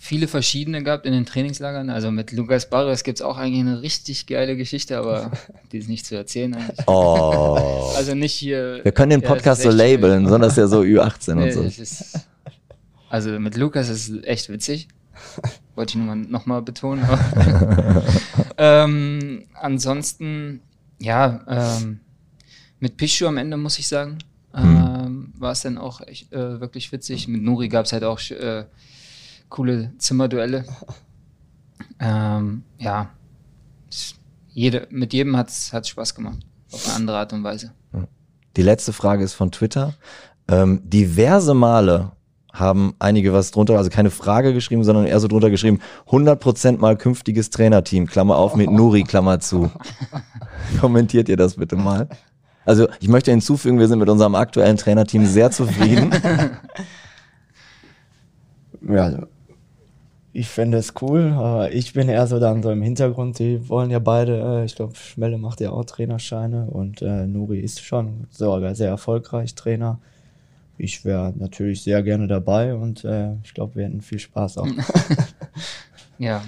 [0.00, 1.90] viele verschiedene gehabt in den Trainingslagern.
[1.90, 5.30] Also mit Lukas Barrios gibt es auch eigentlich eine richtig geile Geschichte, aber
[5.72, 6.86] die ist nicht zu erzählen eigentlich.
[6.86, 7.92] Oh.
[7.96, 8.80] Also nicht hier.
[8.82, 11.82] Wir können den Podcast so labeln, sondern das ist ja so Ü18 Nee, und so.
[11.82, 12.20] ist,
[13.08, 14.88] also mit Lukas ist es echt witzig.
[15.74, 17.04] Wollte ich nur mal, noch mal betonen.
[17.04, 18.02] Aber
[18.58, 20.60] ähm, ansonsten,
[20.98, 22.00] ja, ähm,
[22.80, 24.18] mit Pichu am Ende muss ich sagen,
[24.54, 27.28] ähm, war es dann auch echt, äh, wirklich witzig.
[27.28, 28.64] Mit Nuri gab es halt auch äh,
[29.48, 30.64] coole Zimmerduelle.
[32.00, 33.10] Ähm, ja,
[34.48, 36.38] jede, mit jedem hat es Spaß gemacht.
[36.72, 37.72] Auf eine andere Art und Weise.
[38.56, 39.94] Die letzte Frage ist von Twitter.
[40.48, 42.12] Ähm, diverse Male
[42.52, 46.96] haben einige was drunter, also keine Frage geschrieben, sondern eher so drunter geschrieben, 100% mal
[46.96, 49.70] künftiges Trainerteam, Klammer auf mit Nuri, Klammer zu.
[50.80, 52.08] Kommentiert ihr das bitte mal?
[52.64, 56.10] Also ich möchte hinzufügen, wir sind mit unserem aktuellen Trainerteam sehr zufrieden.
[58.80, 59.26] Ja, also,
[60.32, 63.38] ich finde es cool, aber ich bin eher so dann so im Hintergrund.
[63.38, 67.60] Die wollen ja beide, äh, ich glaube, Schmelle macht ja auch Trainerscheine und äh, Nuri
[67.60, 69.98] ist schon sogar sehr erfolgreich Trainer.
[70.76, 74.68] Ich wäre natürlich sehr gerne dabei und äh, ich glaube, wir hätten viel Spaß auch.
[76.18, 76.42] Ja,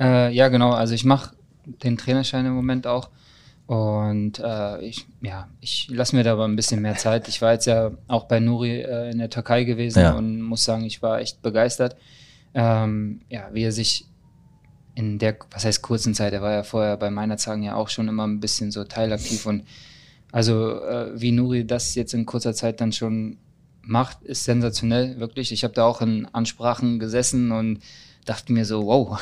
[0.00, 0.72] äh, ja genau.
[0.72, 1.34] Also ich mache
[1.64, 3.10] den Trainerschein im Moment auch
[3.66, 7.28] und äh, ich, ja, ich lasse mir da aber ein bisschen mehr Zeit.
[7.28, 10.12] Ich war jetzt ja auch bei Nuri äh, in der Türkei gewesen Ja.
[10.14, 11.96] und muss sagen, ich war echt begeistert.
[12.54, 14.06] Ähm, ja, wie er sich
[14.94, 17.88] in der, was heißt kurzen Zeit, er war ja vorher bei meiner Zagen ja auch
[17.88, 19.64] schon immer ein bisschen so teilaktiv und
[20.30, 23.38] also äh, wie Nuri das jetzt in kurzer Zeit dann schon
[23.82, 25.52] macht, ist sensationell, wirklich.
[25.52, 27.80] Ich habe da auch in Ansprachen gesessen und
[28.24, 29.20] dachte mir so, wow,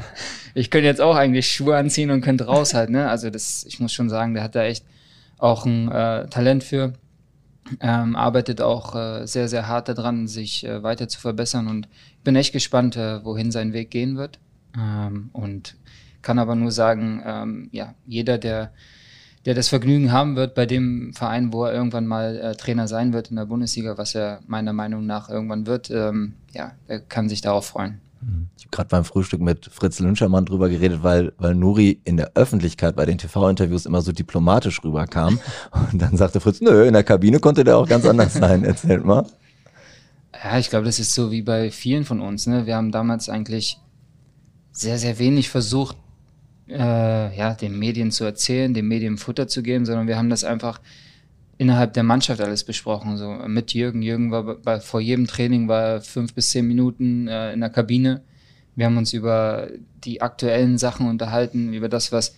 [0.54, 3.08] ich könnte jetzt auch eigentlich Schuhe anziehen und könnte raus halt, ne?
[3.08, 4.84] Also das, ich muss schon sagen, der hat da echt
[5.38, 6.92] auch ein äh, Talent für,
[7.80, 12.24] ähm, arbeitet auch äh, sehr, sehr hart daran, sich äh, weiter zu verbessern und ich
[12.24, 14.38] bin echt gespannt, äh, wohin sein Weg gehen wird.
[14.76, 15.76] Ähm, und
[16.22, 18.72] kann aber nur sagen, ähm, ja, jeder, der
[19.44, 23.12] der das Vergnügen haben wird bei dem Verein, wo er irgendwann mal äh, Trainer sein
[23.12, 26.72] wird in der Bundesliga, was er meiner Meinung nach irgendwann wird, ähm, ja,
[27.08, 28.00] kann sich darauf freuen.
[28.56, 32.32] Ich habe gerade beim Frühstück mit Fritz Lünschermann drüber geredet, weil, weil Nuri in der
[32.34, 35.40] Öffentlichkeit bei den TV-Interviews immer so diplomatisch rüberkam.
[35.92, 38.64] Und dann sagte Fritz, nö, in der Kabine konnte der auch ganz anders sein.
[38.64, 39.26] Erzählt mal.
[40.44, 42.46] Ja, ich glaube, das ist so wie bei vielen von uns.
[42.46, 42.66] Ne?
[42.66, 43.78] Wir haben damals eigentlich
[44.70, 45.96] sehr, sehr wenig versucht,
[46.68, 50.44] äh, ja, den Medien zu erzählen, den Medien Futter zu geben, sondern wir haben das
[50.44, 50.80] einfach
[51.62, 53.16] innerhalb der Mannschaft alles besprochen.
[53.16, 54.02] So mit Jürgen.
[54.02, 58.22] Jürgen war bei, vor jedem Training war fünf bis zehn Minuten äh, in der Kabine.
[58.74, 59.68] Wir haben uns über
[60.04, 62.34] die aktuellen Sachen unterhalten, über das, was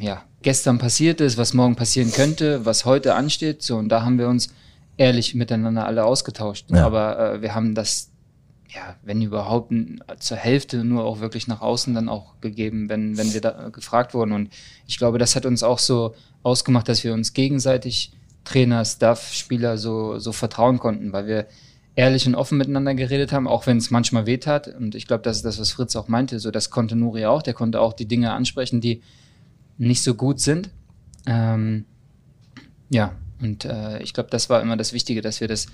[0.00, 3.62] ja, gestern passiert ist, was morgen passieren könnte, was heute ansteht.
[3.62, 4.48] So, und da haben wir uns
[4.96, 6.70] ehrlich miteinander alle ausgetauscht.
[6.70, 6.86] Ja.
[6.86, 8.10] Aber äh, wir haben das,
[8.68, 9.72] ja, wenn überhaupt
[10.18, 14.14] zur Hälfte nur auch wirklich nach außen dann auch gegeben, wenn, wenn wir da gefragt
[14.14, 14.32] wurden.
[14.32, 14.50] Und
[14.86, 18.12] ich glaube, das hat uns auch so ausgemacht, dass wir uns gegenseitig
[18.44, 21.46] Trainer, Staff, Spieler so, so vertrauen konnten, weil wir
[21.96, 24.68] ehrlich und offen miteinander geredet haben, auch wenn es manchmal wehtat.
[24.68, 26.38] Und ich glaube, das ist das, was Fritz auch meinte.
[26.38, 27.42] So, das konnte Nuri auch.
[27.42, 29.02] Der konnte auch die Dinge ansprechen, die
[29.78, 30.70] nicht so gut sind.
[31.26, 31.86] Ähm,
[32.90, 35.66] ja, und äh, ich glaube, das war immer das Wichtige, dass wir das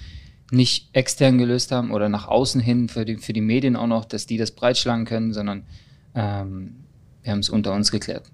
[0.53, 4.05] nicht extern gelöst haben oder nach außen hin für die, für die Medien auch noch,
[4.05, 5.65] dass die das breitschlagen können, sondern
[6.15, 6.77] ähm,
[7.23, 8.31] wir haben es unter uns geklärt.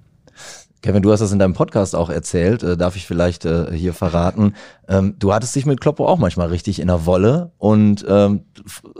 [0.82, 3.92] Kevin, du hast das in deinem Podcast auch erzählt, äh, darf ich vielleicht äh, hier
[3.92, 4.54] verraten.
[4.88, 8.44] Ähm, du hattest dich mit Kloppo auch manchmal richtig in der Wolle und ähm,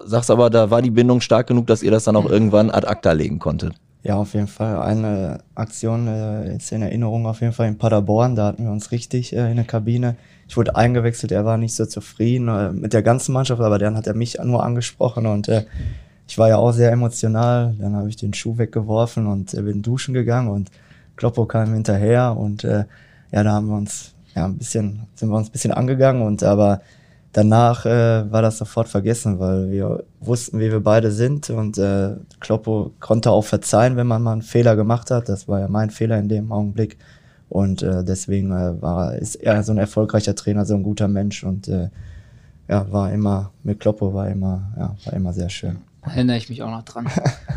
[0.05, 2.87] sagst aber, da war die Bindung stark genug, dass ihr das dann auch irgendwann ad
[2.87, 3.75] acta legen konntet.
[4.03, 4.81] Ja, auf jeden Fall.
[4.81, 8.37] Eine Aktion äh, ist in Erinnerung auf jeden Fall in Paderborn.
[8.37, 10.17] Da hatten wir uns richtig äh, in der Kabine.
[10.49, 13.97] Ich wurde eingewechselt, er war nicht so zufrieden äh, mit der ganzen Mannschaft, aber dann
[13.97, 15.65] hat er mich nur angesprochen und äh,
[16.29, 17.75] ich war ja auch sehr emotional.
[17.79, 20.71] Dann habe ich den Schuh weggeworfen und äh, bin duschen gegangen und
[21.17, 22.85] Kloppo kam hinterher und äh,
[23.33, 26.43] ja, da haben wir uns ja ein bisschen, sind wir uns ein bisschen angegangen und
[26.45, 26.81] aber
[27.39, 32.17] danach äh, war das sofort vergessen, weil wir wussten, wie wir beide sind und äh,
[32.41, 35.29] Kloppo konnte auch verzeihen, wenn man mal einen Fehler gemacht hat.
[35.29, 36.99] Das war ja mein Fehler in dem Augenblick
[37.49, 41.45] und äh, deswegen äh, war ist er so ein erfolgreicher Trainer, so ein guter Mensch
[41.45, 41.91] und äh,
[42.69, 45.79] ja, war immer mit Kloppo war immer ja, war immer sehr schön.
[46.03, 47.07] Erinnere ich mich auch noch dran.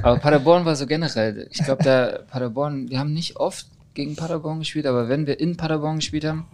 [0.03, 1.47] Aber Paderborn war so generell.
[1.49, 3.65] Ich glaube, da Paderborn, wir haben nicht oft
[3.95, 6.45] gegen Paderborn gespielt, aber wenn wir in Paderborn gespielt haben,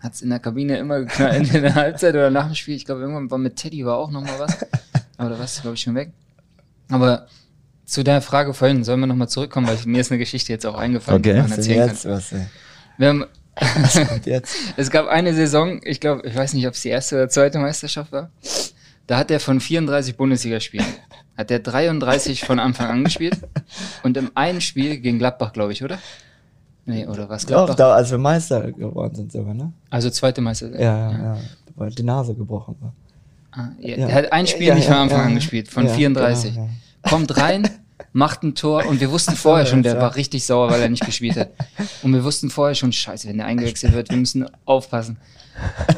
[0.00, 2.74] hat es in der Kabine immer geknallt, in der Halbzeit oder nach dem Spiel.
[2.74, 4.56] Ich glaube, irgendwann war mit Teddy war auch nochmal was.
[5.18, 6.12] Aber da war es, glaube ich, schon weg.
[6.88, 7.26] Aber
[7.84, 10.76] zu der Frage vorhin, sollen wir nochmal zurückkommen, weil mir ist eine Geschichte jetzt auch
[10.76, 11.34] eingefallen, okay.
[11.34, 12.12] die man erzählen jetzt, kann.
[12.12, 12.46] was, ey.
[12.96, 13.24] Wir haben,
[13.56, 14.56] was kommt jetzt?
[14.76, 17.58] es gab eine Saison, ich glaube, ich weiß nicht, ob es die erste oder zweite
[17.58, 18.30] Meisterschaft war.
[19.06, 20.86] Da hat er von 34 Bundesligaspielen,
[21.36, 23.38] hat er 33 von Anfang an gespielt
[24.04, 25.98] und im einen Spiel gegen Gladbach, glaube ich, oder?
[26.90, 27.42] Nee, oder was?
[27.46, 27.74] Doch, Gladbach?
[27.76, 29.72] da, als wir Meister geworden sind sogar, ne?
[29.90, 30.72] Also zweite Meister.
[30.72, 31.36] Ja, ja, ja.
[31.76, 32.92] Weil die Nase gebrochen war.
[33.52, 33.96] Ah, ja.
[33.96, 34.08] Ja.
[34.08, 36.54] Er hat ein Spiel Ja, nicht von Anfang an gespielt, von Ja, 34.
[36.54, 36.68] genau,
[37.08, 37.68] Kommt rein,
[38.12, 41.04] macht ein Tor und wir wussten vorher schon, der war richtig sauer, weil er nicht
[41.04, 41.50] gespielt hat.
[42.02, 45.16] Und wir wussten vorher schon, scheiße, wenn der eingewechselt wird, wir müssen aufpassen.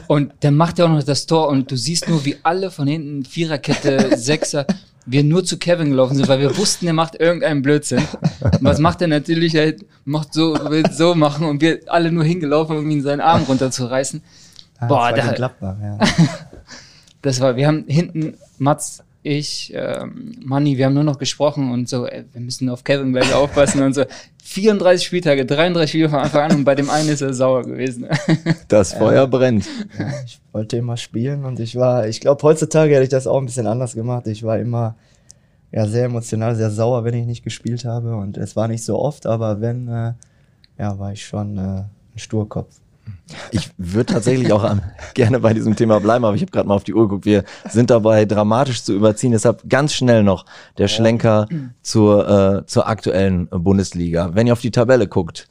[0.09, 2.87] Und der macht ja auch noch das Tor und du siehst nur, wie alle von
[2.89, 4.67] hinten, Viererkette, Sechser,
[5.07, 8.03] wir nur zu Kevin gelaufen sind, weil wir wussten, der macht irgendeinen Blödsinn.
[8.41, 9.55] Und was macht er natürlich?
[9.55, 9.75] Er
[10.05, 14.23] macht so, will so machen und wir alle nur hingelaufen, um ihn seinen Arm runterzureißen.
[14.81, 15.99] Ja, Boah, das war da- Gladbach, ja.
[17.23, 21.89] Das war, wir haben hinten, Mats, ich, ähm, Manni, wir haben nur noch gesprochen und
[21.89, 24.05] so, ey, wir müssen auf Kevin gleich aufpassen und so.
[24.45, 28.07] 34 Spieltage, 33 Spiele von Anfang an und bei dem einen ist er sauer gewesen.
[28.69, 29.67] Das Feuer brennt.
[30.27, 33.47] Ich wollte immer spielen und ich war, ich glaube, heutzutage hätte ich das auch ein
[33.47, 34.27] bisschen anders gemacht.
[34.27, 34.97] Ich war immer
[35.73, 38.15] ja, sehr emotional, sehr sauer, wenn ich nicht gespielt habe.
[38.15, 40.13] Und es war nicht so oft, aber wenn, äh,
[40.79, 42.82] ja, war ich schon äh, ein Sturkopf.
[43.51, 44.77] Ich würde tatsächlich auch
[45.15, 47.25] gerne bei diesem Thema bleiben, aber ich habe gerade mal auf die Uhr geguckt.
[47.25, 49.33] Wir sind dabei, dramatisch zu überziehen.
[49.33, 50.45] Deshalb ganz schnell noch
[50.79, 51.49] der Schlenker
[51.83, 54.31] zur, äh, zur aktuellen Bundesliga.
[54.35, 55.49] Wenn ihr auf die Tabelle guckt,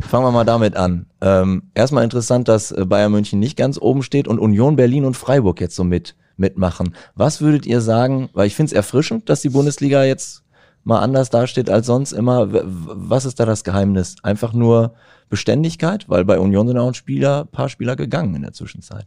[0.00, 1.06] fangen wir mal damit an.
[1.20, 5.16] Ähm, erstmal interessant, dass äh, Bayern München nicht ganz oben steht und Union Berlin und
[5.16, 6.94] Freiburg jetzt so mit mitmachen.
[7.14, 10.42] Was würdet ihr sagen, weil ich finde es erfrischend, dass die Bundesliga jetzt
[10.84, 12.48] mal anders dasteht als sonst immer.
[12.50, 14.16] Was ist da das Geheimnis?
[14.22, 14.94] Einfach nur
[15.32, 16.10] Beständigkeit?
[16.10, 19.06] Weil bei Union sind auch ein Spieler, paar Spieler gegangen in der Zwischenzeit.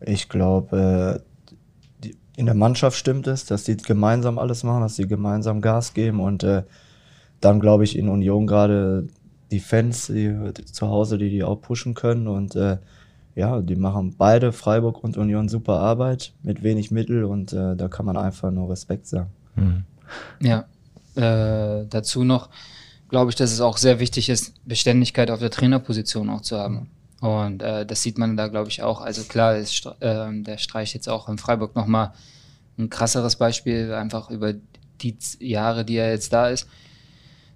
[0.00, 1.20] Ich glaube,
[2.04, 5.94] äh, in der Mannschaft stimmt es, dass die gemeinsam alles machen, dass sie gemeinsam Gas
[5.94, 6.62] geben und äh,
[7.40, 9.08] dann glaube ich in Union gerade
[9.50, 12.78] die Fans die, die zu Hause, die die auch pushen können und äh,
[13.34, 17.88] ja, die machen beide Freiburg und Union super Arbeit mit wenig Mittel und äh, da
[17.88, 19.30] kann man einfach nur Respekt sagen.
[20.40, 20.66] Ja,
[21.16, 22.48] äh, dazu noch
[23.08, 26.90] glaube ich, dass es auch sehr wichtig ist, Beständigkeit auf der Trainerposition auch zu haben.
[27.20, 29.00] Und äh, das sieht man da, glaube ich, auch.
[29.00, 32.12] Also klar, ist, ähm, der Streich jetzt auch in Freiburg nochmal
[32.78, 34.54] ein krasseres Beispiel, einfach über
[35.00, 36.68] die Jahre, die er jetzt da ist.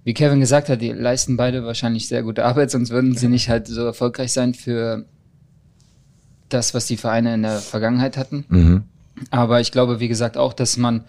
[0.03, 3.51] Wie Kevin gesagt hat, die leisten beide wahrscheinlich sehr gute Arbeit, sonst würden sie nicht
[3.51, 5.05] halt so erfolgreich sein für
[6.48, 8.44] das, was die Vereine in der Vergangenheit hatten.
[8.48, 8.84] Mhm.
[9.30, 11.05] Aber ich glaube, wie gesagt, auch, dass man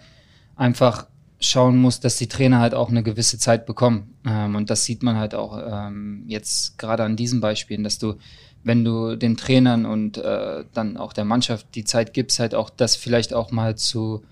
[0.56, 1.06] einfach
[1.44, 4.14] schauen muss, dass die Trainer halt auch eine gewisse Zeit bekommen.
[4.24, 8.14] Ähm, und das sieht man halt auch ähm, jetzt gerade an diesen Beispielen, dass du,
[8.62, 12.70] wenn du den Trainern und äh, dann auch der Mannschaft die Zeit gibst, halt auch
[12.70, 14.22] das vielleicht auch mal zu,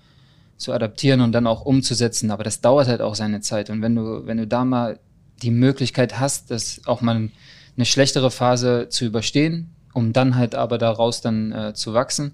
[0.57, 2.31] zu adaptieren und dann auch umzusetzen.
[2.31, 3.69] Aber das dauert halt auch seine Zeit.
[3.69, 4.99] Und wenn du, wenn du da mal
[5.41, 7.29] die Möglichkeit hast, das auch mal
[7.75, 12.33] eine schlechtere Phase zu überstehen, um dann halt aber daraus dann äh, zu wachsen,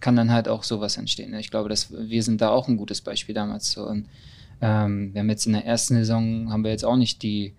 [0.00, 1.34] kann dann halt auch sowas entstehen.
[1.34, 3.72] Ich glaube, dass wir sind da auch ein gutes Beispiel damals.
[3.72, 3.86] So.
[3.86, 4.06] Und,
[4.60, 7.54] ähm, wir haben jetzt in der ersten Saison haben wir jetzt auch nicht die,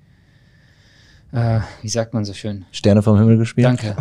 [1.31, 2.65] äh, wie sagt man so schön?
[2.71, 3.65] Sterne vom Himmel gespielt?
[3.65, 3.95] Danke.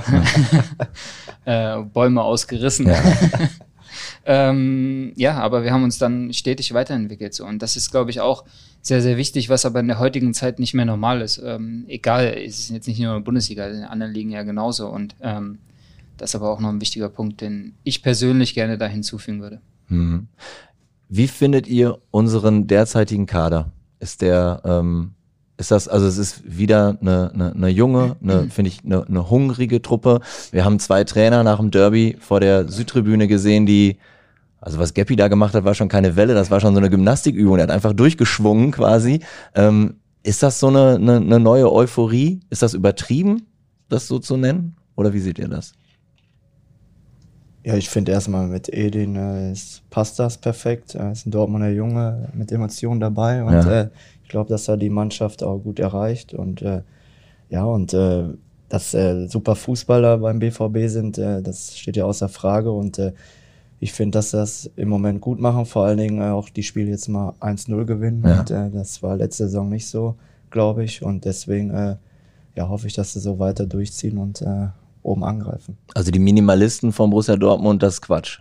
[1.45, 2.89] äh, Bäume ausgerissen.
[2.89, 3.03] Ja.
[4.27, 7.35] ähm, ja, aber wir haben uns dann stetig weiterentwickelt.
[7.35, 7.47] So.
[7.47, 8.45] Und das ist, glaube ich, auch
[8.83, 11.39] sehr, sehr wichtig, was aber in der heutigen Zeit nicht mehr normal ist.
[11.39, 14.89] Ähm, egal, es ist jetzt nicht nur in der Bundesliga, in anderen Ligen ja genauso.
[14.89, 15.59] Und ähm,
[16.21, 19.63] das ist aber auch noch ein wichtiger Punkt, den ich persönlich gerne da hinzufügen würde.
[19.89, 20.29] Mhm.
[21.09, 23.73] Wie findet ihr unseren derzeitigen Kader?
[24.01, 25.13] Ist der, ähm,
[25.57, 29.31] ist das, also es ist wieder eine, eine, eine junge, eine, finde ich, eine, eine
[29.31, 30.21] hungrige Truppe.
[30.53, 33.97] Wir haben zwei Trainer nach dem Derby vor der Südtribüne gesehen, die
[34.61, 36.91] also was Geppi da gemacht hat, war schon keine Welle, das war schon so eine
[36.91, 37.57] Gymnastikübung.
[37.57, 39.21] Er hat einfach durchgeschwungen quasi.
[39.55, 42.41] Ähm, ist das so eine, eine, eine neue Euphorie?
[42.51, 43.47] Ist das übertrieben,
[43.89, 44.77] das so zu nennen?
[44.97, 45.73] Oder wie seht ihr das?
[47.63, 50.95] Ja, ich finde erstmal mit Edin äh, ist, passt das perfekt.
[50.95, 53.83] Er ist ein Dortmunder Junge mit Emotionen dabei und Ja.
[53.83, 53.89] äh,
[54.23, 56.83] ich glaube, dass er die Mannschaft auch gut erreicht und äh,
[57.51, 58.25] ja und äh,
[58.69, 62.99] dass äh, super Fußballer beim BVB sind, äh, das steht ja außer Frage und
[63.83, 67.09] ich finde, dass das im Moment gut machen, vor allen Dingen auch die Spiele jetzt
[67.09, 68.41] mal 1-0 gewinnen Ja.
[68.41, 70.15] und das war letzte Saison nicht so,
[70.51, 71.71] glaube ich und deswegen
[72.55, 74.45] ja, hoffe ich, dass sie so weiter durchziehen und
[75.03, 75.77] oben angreifen.
[75.95, 78.41] Also die Minimalisten von Borussia Dortmund, das ist Quatsch.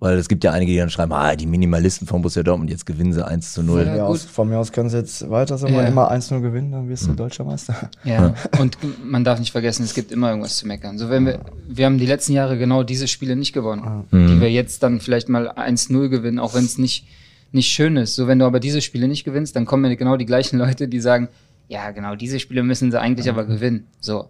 [0.00, 2.84] Weil es gibt ja einige, die dann schreiben, ah, die Minimalisten von Borussia Dortmund, jetzt
[2.84, 3.80] gewinnen sie 1 zu 0.
[3.86, 4.16] Ja, Ja, gut.
[4.16, 5.82] aus, von mir aus können sie jetzt weiter so Ja.
[5.86, 7.74] immer 1-0 gewinnen, dann wirst du deutscher Meister.
[8.04, 10.98] Ja, und man darf nicht vergessen, es gibt immer irgendwas zu meckern.
[10.98, 14.50] So, wenn wir, wir haben die letzten Jahre genau diese Spiele nicht gewonnen, die wir
[14.50, 17.06] jetzt dann vielleicht mal 1-0 gewinnen, auch wenn es nicht,
[17.52, 18.14] nicht schön ist.
[18.16, 20.86] So, wenn du aber diese Spiele nicht gewinnst, dann kommen ja genau die gleichen Leute,
[20.88, 21.28] die sagen,
[21.68, 23.86] ja, genau, diese Spiele müssen sie eigentlich aber gewinnen.
[24.00, 24.28] So.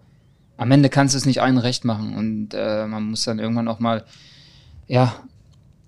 [0.57, 3.69] Am Ende kannst du es nicht allen recht machen und äh, man muss dann irgendwann
[3.69, 4.05] auch mal,
[4.87, 5.15] ja,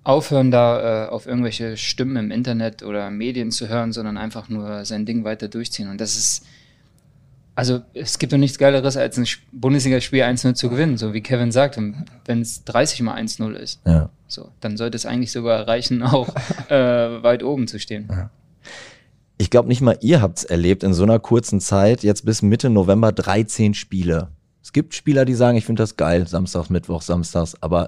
[0.03, 4.85] aufhören, da äh, auf irgendwelche Stimmen im Internet oder Medien zu hören, sondern einfach nur
[4.85, 5.89] sein Ding weiter durchziehen.
[5.89, 6.45] Und das ist,
[7.55, 11.21] also es gibt doch nichts Geileres, als ein Sp- Bundesligaspiel 1-0 zu gewinnen, so wie
[11.21, 11.77] Kevin sagt.
[12.25, 14.09] Wenn es 30 mal 1-0 ist, Ja.
[14.27, 16.29] so, dann sollte es eigentlich sogar reichen, auch
[16.69, 18.09] äh, weit oben zu stehen.
[19.37, 22.69] Ich glaube nicht mal ihr habt's erlebt in so einer kurzen Zeit, jetzt bis Mitte
[22.69, 24.29] November 13 Spiele.
[24.67, 27.87] Es gibt Spieler, die sagen, ich finde das geil, Samstags, Mittwochs, Samstags, aber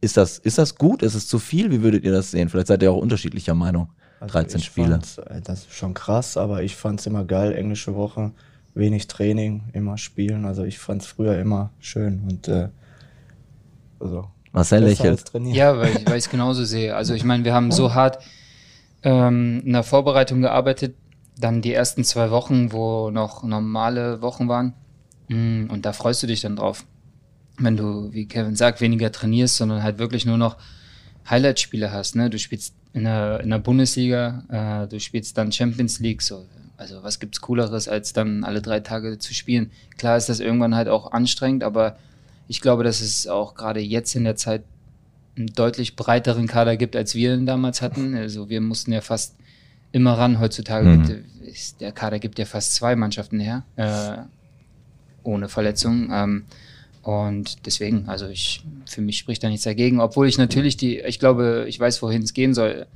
[0.00, 1.02] ist das, ist das gut?
[1.02, 1.72] Ist es zu viel?
[1.72, 2.48] Wie würdet ihr das sehen?
[2.48, 3.88] Vielleicht seid ihr auch unterschiedlicher Meinung.
[4.20, 5.00] Also 13 ich Spiele.
[5.26, 8.30] äh, das ist schon krass, aber ich fand es immer geil, englische Woche,
[8.74, 10.44] wenig Training, immer spielen.
[10.44, 12.68] Also ich fand es früher immer schön und äh,
[13.98, 15.24] also Marcel lächelt.
[15.46, 16.94] Ja, weil ich, weil ich es genauso sehe.
[16.94, 18.22] Also ich meine, wir haben so hart
[19.02, 20.94] ähm, in der Vorbereitung gearbeitet,
[21.36, 24.74] dann die ersten zwei Wochen, wo noch normale Wochen waren.
[25.32, 26.84] Mm, Und da freust du dich dann drauf.
[27.58, 30.56] Wenn du, wie Kevin sagt, weniger trainierst, sondern halt wirklich nur noch
[31.28, 32.16] Highlight-Spiele hast.
[32.16, 32.30] Ne?
[32.30, 34.44] Du spielst in der, in der Bundesliga,
[34.84, 36.22] äh, du spielst dann Champions League.
[36.22, 36.44] So.
[36.76, 39.70] Also was gibt's Cooleres, als dann alle drei Tage zu spielen?
[39.98, 41.96] Klar ist das irgendwann halt auch anstrengend, aber
[42.48, 44.64] ich glaube, dass es auch gerade jetzt in der Zeit
[45.36, 48.14] einen deutlich breiteren Kader gibt, als wir ihn damals hatten.
[48.16, 49.36] Also wir mussten ja fast
[49.92, 50.40] immer ran.
[50.40, 51.04] Heutzutage Mhm.
[51.06, 54.16] gibt, ist, der Kader gibt ja fast zwei Mannschaften her, äh,
[55.22, 56.10] ohne Verletzung.
[56.12, 56.44] Ähm,
[57.02, 61.18] und deswegen, also ich, für mich spricht da nichts dagegen, obwohl ich natürlich die, ich
[61.18, 62.86] glaube, ich weiß, wohin es gehen soll,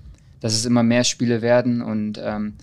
[0.41, 2.55] dass es immer mehr Spiele werden und ähm,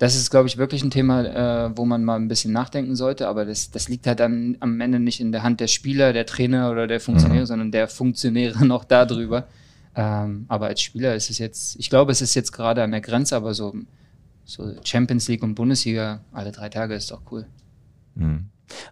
[0.00, 3.28] das ist, glaube ich, wirklich ein Thema, äh, wo man mal ein bisschen nachdenken sollte,
[3.28, 6.24] aber das, das liegt halt dann am Ende nicht in der Hand der Spieler, der
[6.24, 9.46] Trainer oder der Funktionäre, sondern der Funktionäre noch darüber.
[9.94, 13.02] Ähm, aber als Spieler ist es jetzt, ich glaube, es ist jetzt gerade an der
[13.02, 13.74] Grenze, aber so,
[14.46, 17.44] so Champions League und Bundesliga alle drei Tage ist doch cool.
[18.16, 18.46] Hm.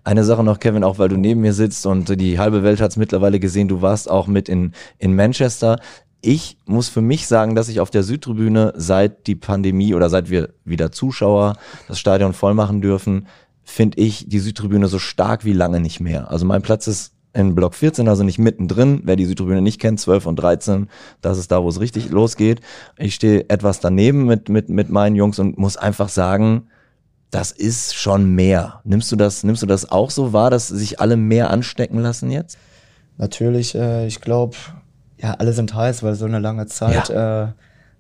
[0.05, 2.97] Eine Sache noch, Kevin, auch weil du neben mir sitzt und die halbe Welt hat's
[2.97, 5.79] mittlerweile gesehen, du warst auch mit in, in Manchester.
[6.21, 10.31] Ich muss für mich sagen, dass ich auf der Südtribüne seit die Pandemie oder seit
[10.31, 11.57] wir wieder Zuschauer
[11.87, 13.27] das Stadion voll machen dürfen,
[13.63, 16.31] finde ich die Südtribüne so stark wie lange nicht mehr.
[16.31, 19.03] Also mein Platz ist in Block 14, also nicht mittendrin.
[19.05, 20.89] Wer die Südtribüne nicht kennt, 12 und 13,
[21.21, 22.61] das ist da, wo es richtig losgeht.
[22.97, 26.69] Ich stehe etwas daneben mit, mit, mit meinen Jungs und muss einfach sagen,
[27.31, 28.81] das ist schon mehr.
[28.85, 32.31] Nimmst du das, nimmst du das auch so wahr, dass sich alle mehr anstecken lassen
[32.31, 32.59] jetzt?
[33.19, 34.57] Natürlich, äh, ich glaube,
[35.21, 37.49] ja, alle sind heiß, weil so eine lange Zeit äh,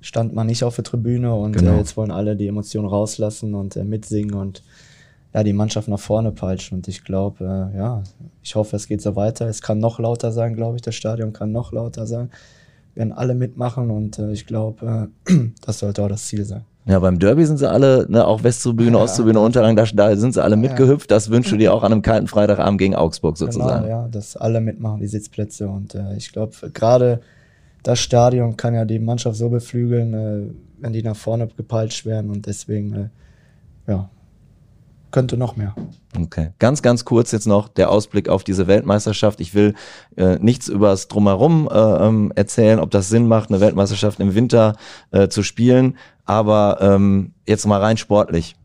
[0.01, 1.73] stand man nicht auf der Tribüne und Genau.
[1.73, 4.63] äh, jetzt wollen alle die Emotionen rauslassen und äh, mitsingen und
[5.35, 6.79] ja, die Mannschaft nach vorne peitschen.
[6.79, 8.03] Und ich glaube, äh, ja,
[8.43, 9.47] ich hoffe, es geht so weiter.
[9.47, 10.83] Es kann noch lauter sein, glaube ich.
[10.83, 12.31] Das Stadion kann noch lauter sein.
[12.95, 16.65] Werden alle mitmachen und äh, ich glaube, äh, das sollte auch das Ziel sein.
[16.89, 19.03] Ja, beim Derby sind sie alle, ne, auch Westtribüne, Ja.
[19.05, 21.11] Osttribüne, Unterrang, da, da sind sie alle mitgehüpft.
[21.11, 23.85] Das wünschst du dir auch an einem kalten Freitagabend gegen Augsburg sozusagen.
[23.85, 25.69] Genau, ja, dass alle mitmachen, die Sitzplätze.
[25.69, 27.21] Und äh, ich glaube, gerade
[27.83, 32.31] das Stadion kann ja die Mannschaft so beflügeln, äh, wenn die nach vorne gepeitscht werden.
[32.31, 33.09] Und deswegen, äh,
[33.91, 34.09] ja,
[35.11, 35.75] könnte noch mehr.
[36.19, 36.51] Okay.
[36.59, 39.41] Ganz, ganz kurz jetzt noch der Ausblick auf diese Weltmeisterschaft.
[39.41, 39.75] Ich will
[40.17, 44.35] äh, nichts über das Drumherum äh, ähm, erzählen, ob das Sinn macht, eine Weltmeisterschaft im
[44.35, 44.77] Winter
[45.11, 45.97] äh, zu spielen.
[46.25, 48.57] Aber ähm, jetzt mal rein sportlich.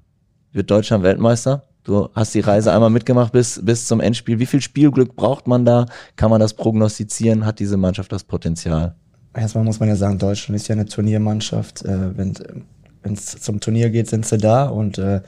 [0.51, 1.63] Wird Deutschland Weltmeister?
[1.83, 4.39] Du hast die Reise einmal mitgemacht bis, bis zum Endspiel.
[4.39, 5.85] Wie viel Spielglück braucht man da?
[6.15, 7.45] Kann man das prognostizieren?
[7.45, 8.95] Hat diese Mannschaft das Potenzial?
[9.33, 11.83] Erstmal muss man ja sagen, Deutschland ist ja eine Turniermannschaft.
[11.83, 15.21] Äh, Wenn es zum Turnier geht, sind sie da und äh,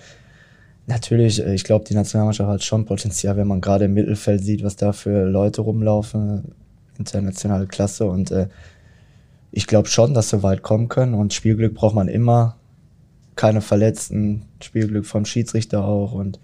[0.87, 4.63] Natürlich, äh, ich glaube, die Nationalmannschaft hat schon Potenzial, wenn man gerade im Mittelfeld sieht,
[4.63, 6.43] was da für Leute rumlaufen,
[6.97, 8.05] internationale Klasse.
[8.05, 8.47] Und äh,
[9.51, 11.13] ich glaube schon, dass sie weit kommen können.
[11.13, 12.57] Und Spielglück braucht man immer.
[13.35, 16.13] Keine Verletzten, Spielglück vom Schiedsrichter auch.
[16.13, 16.39] Und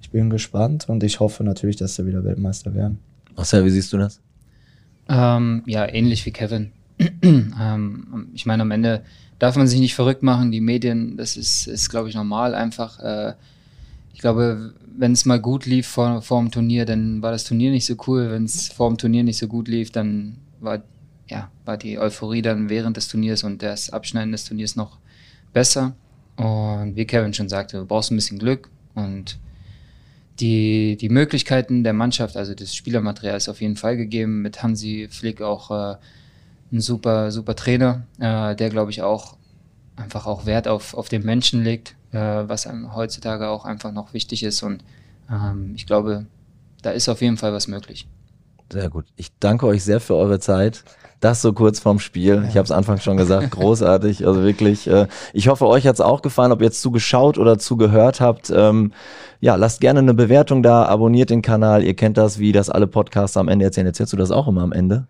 [0.00, 2.98] ich bin gespannt und ich hoffe natürlich, dass sie wieder Weltmeister werden.
[3.36, 4.20] Marcel, wie siehst du das?
[5.08, 6.72] Ähm, ja, ähnlich wie Kevin.
[7.22, 9.02] ähm, ich meine, am Ende
[9.38, 10.52] darf man sich nicht verrückt machen.
[10.52, 12.98] Die Medien, das ist, ist glaube ich, normal einfach.
[13.00, 13.34] Äh,
[14.12, 17.70] ich glaube, wenn es mal gut lief vor, vor dem Turnier, dann war das Turnier
[17.70, 18.30] nicht so cool.
[18.30, 20.82] Wenn es vor dem Turnier nicht so gut lief, dann war,
[21.28, 24.98] ja, war die Euphorie dann während des Turniers und das Abschneiden des Turniers noch
[25.52, 25.94] besser.
[26.36, 29.38] Und wie Kevin schon sagte, du brauchst ein bisschen Glück und
[30.40, 34.42] die, die Möglichkeiten der Mannschaft, also das Spielermaterial ist auf jeden Fall gegeben.
[34.42, 35.96] Mit Hansi Flick auch äh,
[36.72, 39.36] ein super, super Trainer, äh, der glaube ich auch
[39.96, 44.14] einfach auch Wert auf, auf den Menschen legt äh, was einem heutzutage auch einfach noch
[44.14, 44.62] wichtig ist.
[44.62, 44.84] Und
[45.30, 46.26] ähm, ich glaube,
[46.82, 48.06] da ist auf jeden Fall was möglich.
[48.72, 49.04] Sehr gut.
[49.16, 50.84] Ich danke euch sehr für eure Zeit.
[51.20, 52.44] Das so kurz vorm Spiel.
[52.48, 54.26] Ich habe es anfangs schon gesagt, großartig.
[54.26, 54.88] Also wirklich.
[54.88, 58.50] Äh, ich hoffe, euch hat es auch gefallen, ob ihr jetzt zugeschaut oder zugehört habt.
[58.54, 58.92] Ähm,
[59.40, 61.84] ja, lasst gerne eine Bewertung da, abonniert den Kanal.
[61.84, 63.86] Ihr kennt das, wie das alle Podcasts am Ende erzählen.
[63.86, 65.06] Erzählst du das auch immer am Ende?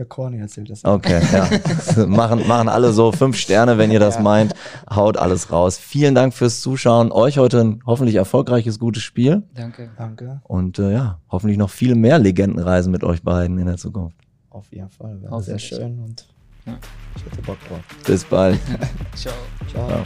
[0.00, 0.82] Der Corny erzählt das.
[0.82, 2.06] Okay, ja.
[2.06, 4.22] machen, machen alle so fünf Sterne, wenn ihr das ja.
[4.22, 4.54] meint.
[4.88, 5.76] Haut alles raus.
[5.76, 7.12] Vielen Dank fürs Zuschauen.
[7.12, 9.42] Euch heute ein hoffentlich erfolgreiches, gutes Spiel.
[9.54, 9.90] Danke.
[9.98, 10.40] Danke.
[10.44, 14.16] Und äh, ja, hoffentlich noch viele mehr Legendenreisen mit euch beiden in der Zukunft.
[14.48, 15.20] Auf jeden Fall.
[15.20, 16.24] Wäre sehr schön und
[16.64, 16.78] ja.
[17.16, 17.80] ich hätte Bock drauf.
[18.06, 18.58] Bis bald.
[19.14, 19.34] Ciao.
[19.70, 19.86] Ciao.
[19.86, 20.00] Ciao.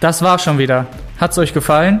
[0.00, 0.86] Das war's schon wieder.
[1.18, 2.00] Hat's euch gefallen?